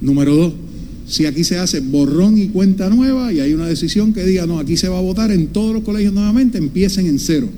[0.00, 0.52] Número dos,
[1.06, 4.58] si aquí se hace borrón y cuenta nueva y hay una decisión que diga, no,
[4.58, 7.48] aquí se va a votar en todos los colegios nuevamente, empiecen en cero.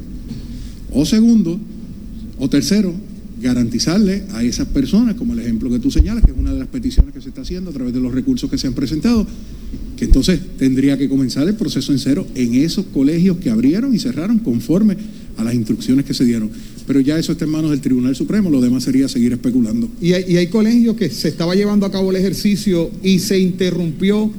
[0.92, 1.58] O segundo,
[2.38, 2.94] o tercero,
[3.44, 6.68] garantizarle a esas personas, como el ejemplo que tú señalas, que es una de las
[6.68, 9.26] peticiones que se está haciendo a través de los recursos que se han presentado,
[9.98, 13.98] que entonces tendría que comenzar el proceso en cero en esos colegios que abrieron y
[13.98, 14.96] cerraron conforme
[15.36, 16.50] a las instrucciones que se dieron.
[16.86, 19.90] Pero ya eso está en manos del Tribunal Supremo, lo demás sería seguir especulando.
[20.00, 23.38] Y hay, y hay colegios que se estaba llevando a cabo el ejercicio y se
[23.38, 24.32] interrumpió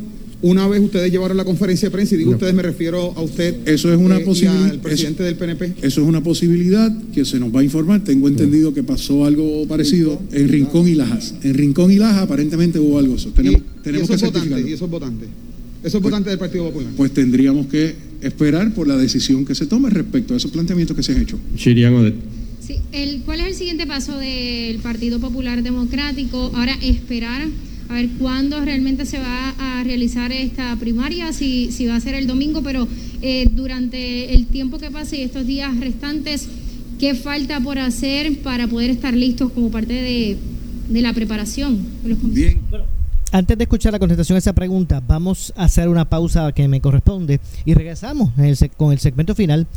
[0.46, 3.68] una vez ustedes llevaron la conferencia de prensa, y digo ustedes, me refiero a usted.
[3.68, 4.72] Eso es una eh, posibilidad.
[4.72, 5.74] el presidente del PNP.
[5.82, 8.04] Eso es una posibilidad que se nos va a informar.
[8.04, 11.34] Tengo entendido que pasó algo parecido en Rincón y Lajas.
[11.42, 13.16] En Rincón y Lajas aparentemente hubo algo.
[13.16, 13.32] Eso.
[13.32, 15.30] Tenemos, tenemos esos que votantes, y esos votantes.
[15.84, 16.92] Esos votantes del Partido Popular.
[16.96, 21.02] Pues tendríamos que esperar por la decisión que se tome respecto a esos planteamientos que
[21.02, 21.40] se han hecho.
[21.58, 26.52] Sí, el, ¿Cuál es el siguiente paso del Partido Popular Democrático?
[26.54, 27.48] Ahora esperar
[27.90, 32.16] a ver cuándo realmente se va a realizar esta primaria, si, si va a ser
[32.16, 32.88] el domingo, pero
[33.22, 36.48] eh, durante el tiempo que pase y estos días restantes,
[37.00, 40.38] ¿qué falta por hacer para poder estar listos como parte de,
[41.02, 41.86] la preparación?
[42.24, 42.62] Bien.
[43.32, 46.80] Antes de escuchar la contestación a esa pregunta, vamos a hacer una pausa que me
[46.80, 48.32] corresponde y regresamos
[48.78, 49.68] con el segmento final.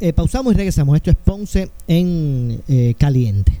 [0.00, 0.96] Eh, pausamos y regresamos.
[0.96, 3.60] Esto es Ponce en eh, Caliente.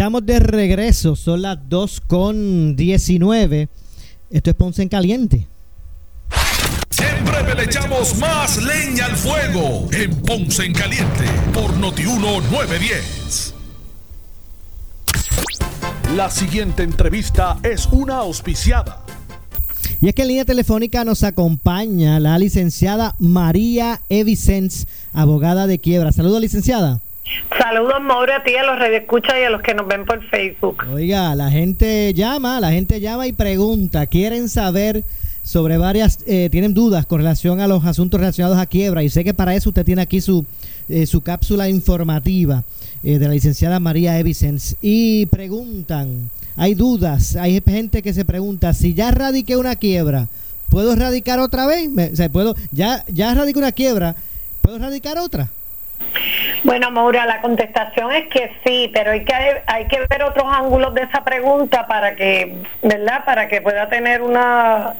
[0.00, 1.14] estamos de regreso.
[1.14, 3.68] Son las 2 con 19.
[4.30, 5.46] Esto es Ponce en Caliente.
[6.96, 13.54] En breve le echamos más leña al fuego en Ponce en Caliente por Notiuno 910.
[16.16, 19.04] La siguiente entrevista es una auspiciada.
[20.00, 26.10] Y es que en línea telefónica nos acompaña la licenciada María Evicens, abogada de quiebra.
[26.10, 27.02] Saludos, licenciada.
[27.58, 30.82] Saludos, Mauro, a ti, a los radioescuchas y a los que nos ven por Facebook.
[30.92, 35.04] Oiga, la gente llama, la gente llama y pregunta, quieren saber
[35.42, 39.24] sobre varias, eh, tienen dudas con relación a los asuntos relacionados a quiebra y sé
[39.24, 40.44] que para eso usted tiene aquí su,
[40.88, 42.64] eh, su cápsula informativa
[43.02, 48.72] eh, de la licenciada María Evicens y preguntan, hay dudas, hay gente que se pregunta,
[48.74, 50.28] si ya radiqué una quiebra,
[50.68, 51.90] ¿puedo radicar otra vez?
[51.90, 54.16] Me- o sea, ¿puedo, ya, ya radiqué una quiebra,
[54.62, 55.50] ¿puedo radicar otra?
[56.64, 59.34] Bueno, Maura, la contestación es que sí, pero hay que
[59.66, 63.24] hay que ver otros ángulos de esa pregunta para que, ¿verdad?
[63.24, 64.94] Para que pueda tener una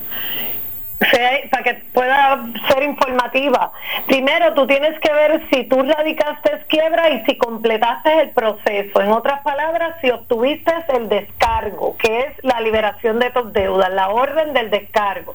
[1.10, 3.72] sea- para que pueda ser informativa.
[4.06, 9.00] Primero, tú tienes que ver si tú radicaste quiebra y si completaste el proceso.
[9.02, 14.08] En otras palabras, si obtuviste el descargo, que es la liberación de tus deudas, la
[14.08, 15.34] orden del descargo.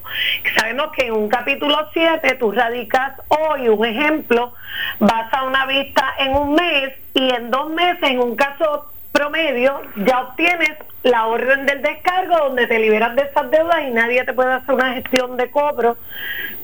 [0.56, 4.54] Sabemos que en un capítulo 7 tú radicas hoy, un ejemplo,
[4.98, 9.80] vas a una vista en un mes y en dos meses, en un caso promedio,
[9.96, 10.72] ya obtienes
[11.06, 14.74] la orden del descargo donde te liberas de esas deudas y nadie te puede hacer
[14.74, 15.96] una gestión de cobro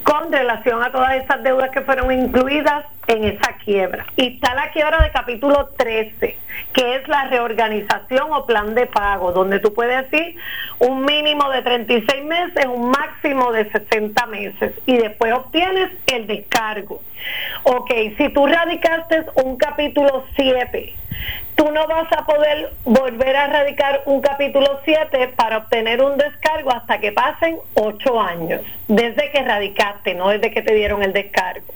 [0.03, 4.07] con relación a todas esas deudas que fueron incluidas en esa quiebra.
[4.17, 6.39] Y está la quiebra de capítulo 13,
[6.73, 10.37] que es la reorganización o plan de pago, donde tú puedes decir
[10.79, 17.03] un mínimo de 36 meses, un máximo de 60 meses, y después obtienes el descargo.
[17.65, 20.95] Ok, si tú radicaste un capítulo 7,
[21.55, 26.73] tú no vas a poder volver a radicar un capítulo 7 para obtener un descargo
[26.73, 31.73] hasta que pasen 8 años, desde que radicaste, no desde que te dieron el descargo.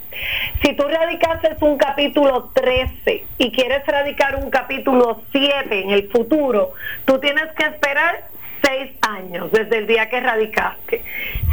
[0.62, 6.72] Si tú radicaste un capítulo 13 y quieres radicar un capítulo 7 en el futuro,
[7.04, 8.24] tú tienes que esperar
[8.62, 11.02] 6 años desde el día que radicaste.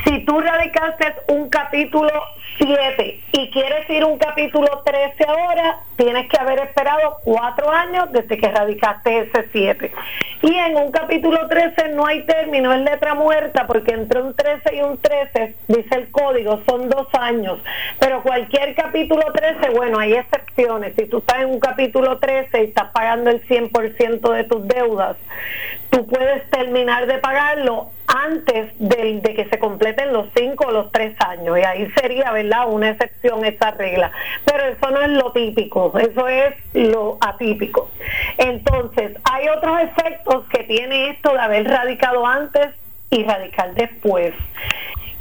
[0.06, 2.12] Si tú radicaste un capítulo
[2.58, 8.38] 7 y quieres ir un capítulo 13 ahora, tienes que haber esperado 4 años desde
[8.38, 9.92] que radicaste ese 7.
[10.44, 14.76] Y en un capítulo 13 no hay término, es letra muerta, porque entre un 13
[14.76, 17.58] y un 13, dice el código, son dos años.
[18.00, 20.94] Pero cualquier capítulo 13, bueno, hay excepciones.
[20.96, 25.18] Si tú estás en un capítulo 13 y estás pagando el 100% de tus deudas,
[25.90, 31.16] tú puedes terminar de pagarlo antes de, que se completen los 5 o los 3
[31.22, 31.58] años.
[31.58, 34.12] Y ahí sería, ¿verdad?, una excepción esa regla.
[34.46, 37.90] Pero eso no es lo típico, eso es lo atípico.
[38.38, 42.70] Entonces, hay otros efectos que tiene esto de haber radicado antes
[43.10, 44.34] y radicar después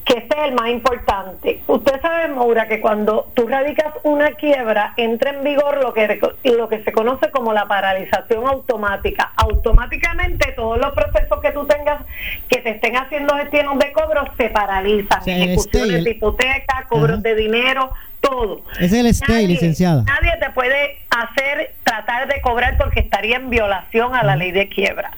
[0.04, 1.60] que este es el más importante.
[1.68, 6.68] Usted sabe, Maura, que cuando tú radicas una quiebra, entra en vigor lo que, lo
[6.68, 9.30] que se conoce como la paralización automática.
[9.36, 12.02] Automáticamente todos los procesos que tú tengas
[12.48, 15.20] que te estén haciendo gestiones de cobro se paralizan.
[15.20, 17.20] O sea, Ejecuciones el- de hipoteca, cobros Ajá.
[17.22, 17.90] de dinero,
[18.20, 18.62] todo.
[18.74, 20.02] Ese es el stay, licenciada.
[20.02, 24.68] Nadie te puede hacer, tratar de cobrar porque estaría en violación a la ley de
[24.68, 25.10] quiebra.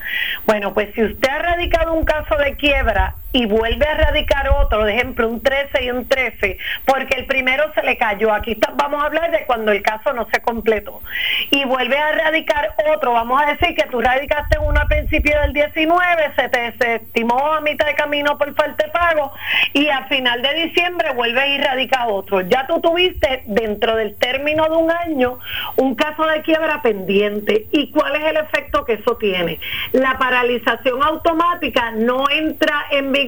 [0.47, 4.79] Bueno, pues si usted ha radicado un caso de quiebra y vuelve a radicar otro,
[4.79, 6.57] por ejemplo, un 13 y un 13,
[6.87, 8.33] porque el primero se le cayó.
[8.33, 11.03] Aquí está- vamos a hablar de cuando el caso no se completó.
[11.51, 15.53] Y vuelve a radicar otro, vamos a decir que tú radicaste uno a principio del
[15.53, 19.33] 19, se te se estimó a mitad de camino por falta de pago
[19.73, 22.41] y a final de diciembre vuelve y radica otro.
[22.43, 25.39] Ya tú tuviste dentro del término de un año
[25.77, 27.67] un caso de quiebra pendiente.
[27.73, 29.59] ¿Y cuál es el efecto que eso tiene?
[29.91, 33.24] La paralización automática no entra en vigor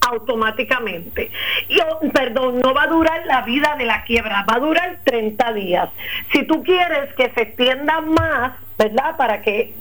[0.00, 1.30] automáticamente.
[1.68, 5.00] Y, oh, perdón, no va a durar la vida de la quiebra, va a durar
[5.04, 5.90] 30 días.
[6.32, 9.16] Si tú quieres que se extienda más, ¿verdad?
[9.16, 9.74] Para que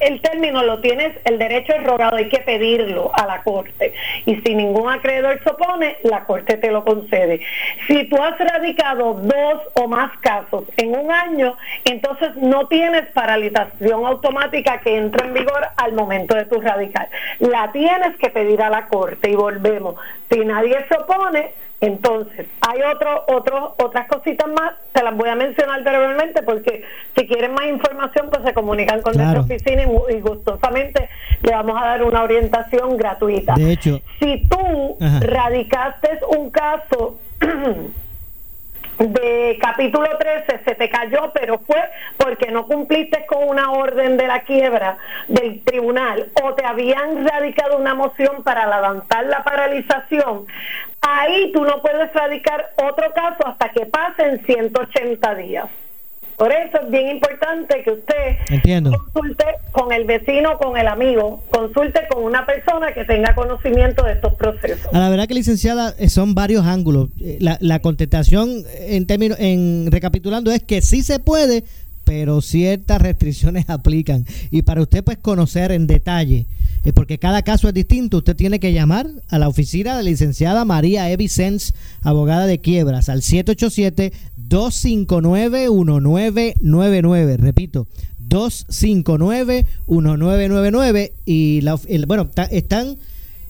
[0.00, 3.94] el término lo tienes, el derecho es rogado, hay que pedirlo a la corte.
[4.26, 7.40] Y si ningún acreedor se opone, la corte te lo concede.
[7.86, 14.04] Si tú has radicado dos o más casos en un año, entonces no tienes paralización
[14.04, 17.08] automática que entra en vigor al momento de tu radicar.
[17.38, 19.96] La tienes que pedir a la corte y volvemos.
[20.30, 21.52] Si nadie se opone,
[21.82, 26.84] entonces, hay otro, otro, otras cositas más, te las voy a mencionar brevemente porque
[27.16, 29.42] si quieren más información, pues se comunican con Claro.
[29.42, 31.10] nuestra oficina y, y gustosamente
[31.42, 33.54] le vamos a dar una orientación gratuita.
[33.54, 35.20] De hecho, Si tú Ajá.
[35.20, 37.18] radicaste un caso
[39.10, 41.82] de capítulo 13 se te cayó, pero fue
[42.16, 44.96] porque no cumpliste con una orden de la quiebra
[45.28, 50.46] del tribunal o te habían radicado una moción para levantar la paralización,
[51.00, 55.81] ahí tú no puedes radicar otro caso hasta que pasen 180 días.
[56.42, 58.14] Por eso es bien importante que usted
[58.48, 58.90] Entiendo.
[59.12, 64.14] consulte con el vecino, con el amigo, consulte con una persona que tenga conocimiento de
[64.14, 64.92] estos procesos.
[64.92, 67.10] A la verdad que licenciada eh, son varios ángulos.
[67.20, 71.62] Eh, La, la contestación en términos, en recapitulando es que sí se puede,
[72.02, 74.26] pero ciertas restricciones aplican.
[74.50, 76.46] Y para usted pues conocer en detalle,
[76.84, 80.10] eh, porque cada caso es distinto, usted tiene que llamar a la oficina de la
[80.10, 83.22] licenciada María Evicens, abogada de quiebras, al
[84.52, 87.36] 787-259-1999.
[87.38, 87.86] Repito,
[88.28, 91.12] 259-1999.
[91.24, 92.98] Y la, el- bueno, ta- están,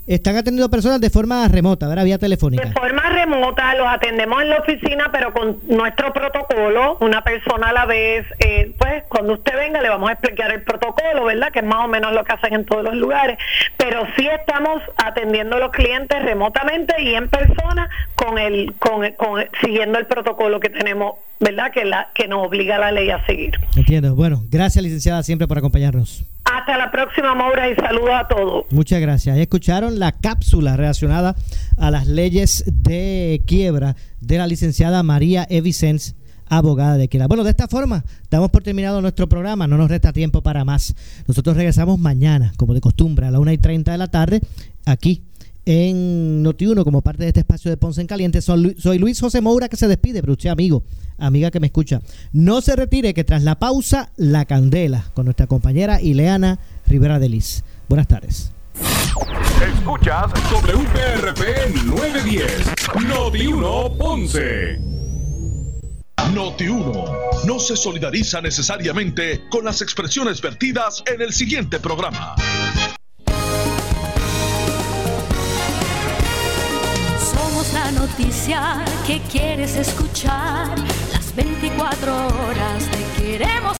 [0.07, 2.05] están atendiendo personas de forma remota, ¿verdad?
[2.05, 2.64] Vía telefónica.
[2.66, 7.72] De forma remota los atendemos en la oficina, pero con nuestro protocolo, una persona a
[7.72, 8.26] la vez.
[8.40, 11.50] eh, pues cuando usted venga le vamos a explicar el protocolo, ¿verdad?
[11.53, 13.38] Que es más o menos lo que hacen en todos los lugares.
[13.76, 19.44] Pero sí estamos atendiendo a los clientes remotamente y en persona con el, con, con-
[19.62, 21.70] siguiendo el protocolo que tenemos, ¿verdad?
[21.72, 23.59] Que la que nos obliga la ley a seguir.
[23.76, 24.14] Entiendo.
[24.14, 26.24] Bueno, gracias licenciada siempre por acompañarnos.
[26.62, 28.66] Hasta la próxima, Maura, y saludos a todos.
[28.70, 29.36] Muchas gracias.
[29.36, 31.34] Escucharon la cápsula relacionada
[31.76, 36.14] a las leyes de quiebra de la licenciada María Evicens,
[36.48, 37.26] abogada de quiebra.
[37.26, 39.66] Bueno, de esta forma, damos por terminado nuestro programa.
[39.66, 40.94] No nos resta tiempo para más.
[41.26, 44.40] Nosotros regresamos mañana, como de costumbre, a la 1 y 30 de la tarde,
[44.86, 45.24] aquí
[45.64, 48.40] en Noti1, como parte de este espacio de Ponce en Caliente.
[48.42, 50.82] Soy Lu- soy Luis José Moura que se despide, pero usted, amigo,
[51.18, 52.00] amiga que me escucha,
[52.32, 57.28] no se retire, que tras la pausa, la candela con nuestra compañera Ileana Rivera de
[57.28, 57.62] Liz.
[57.88, 58.52] Buenas tardes.
[59.78, 64.78] Escuchas WPRP 910, Noti 1 Ponce.
[66.34, 67.04] Noti 1
[67.46, 72.34] no se solidariza necesariamente con las expresiones vertidas en el siguiente programa.
[77.73, 80.68] La noticia que quieres escuchar.
[81.12, 83.62] Las 24 horas te queremos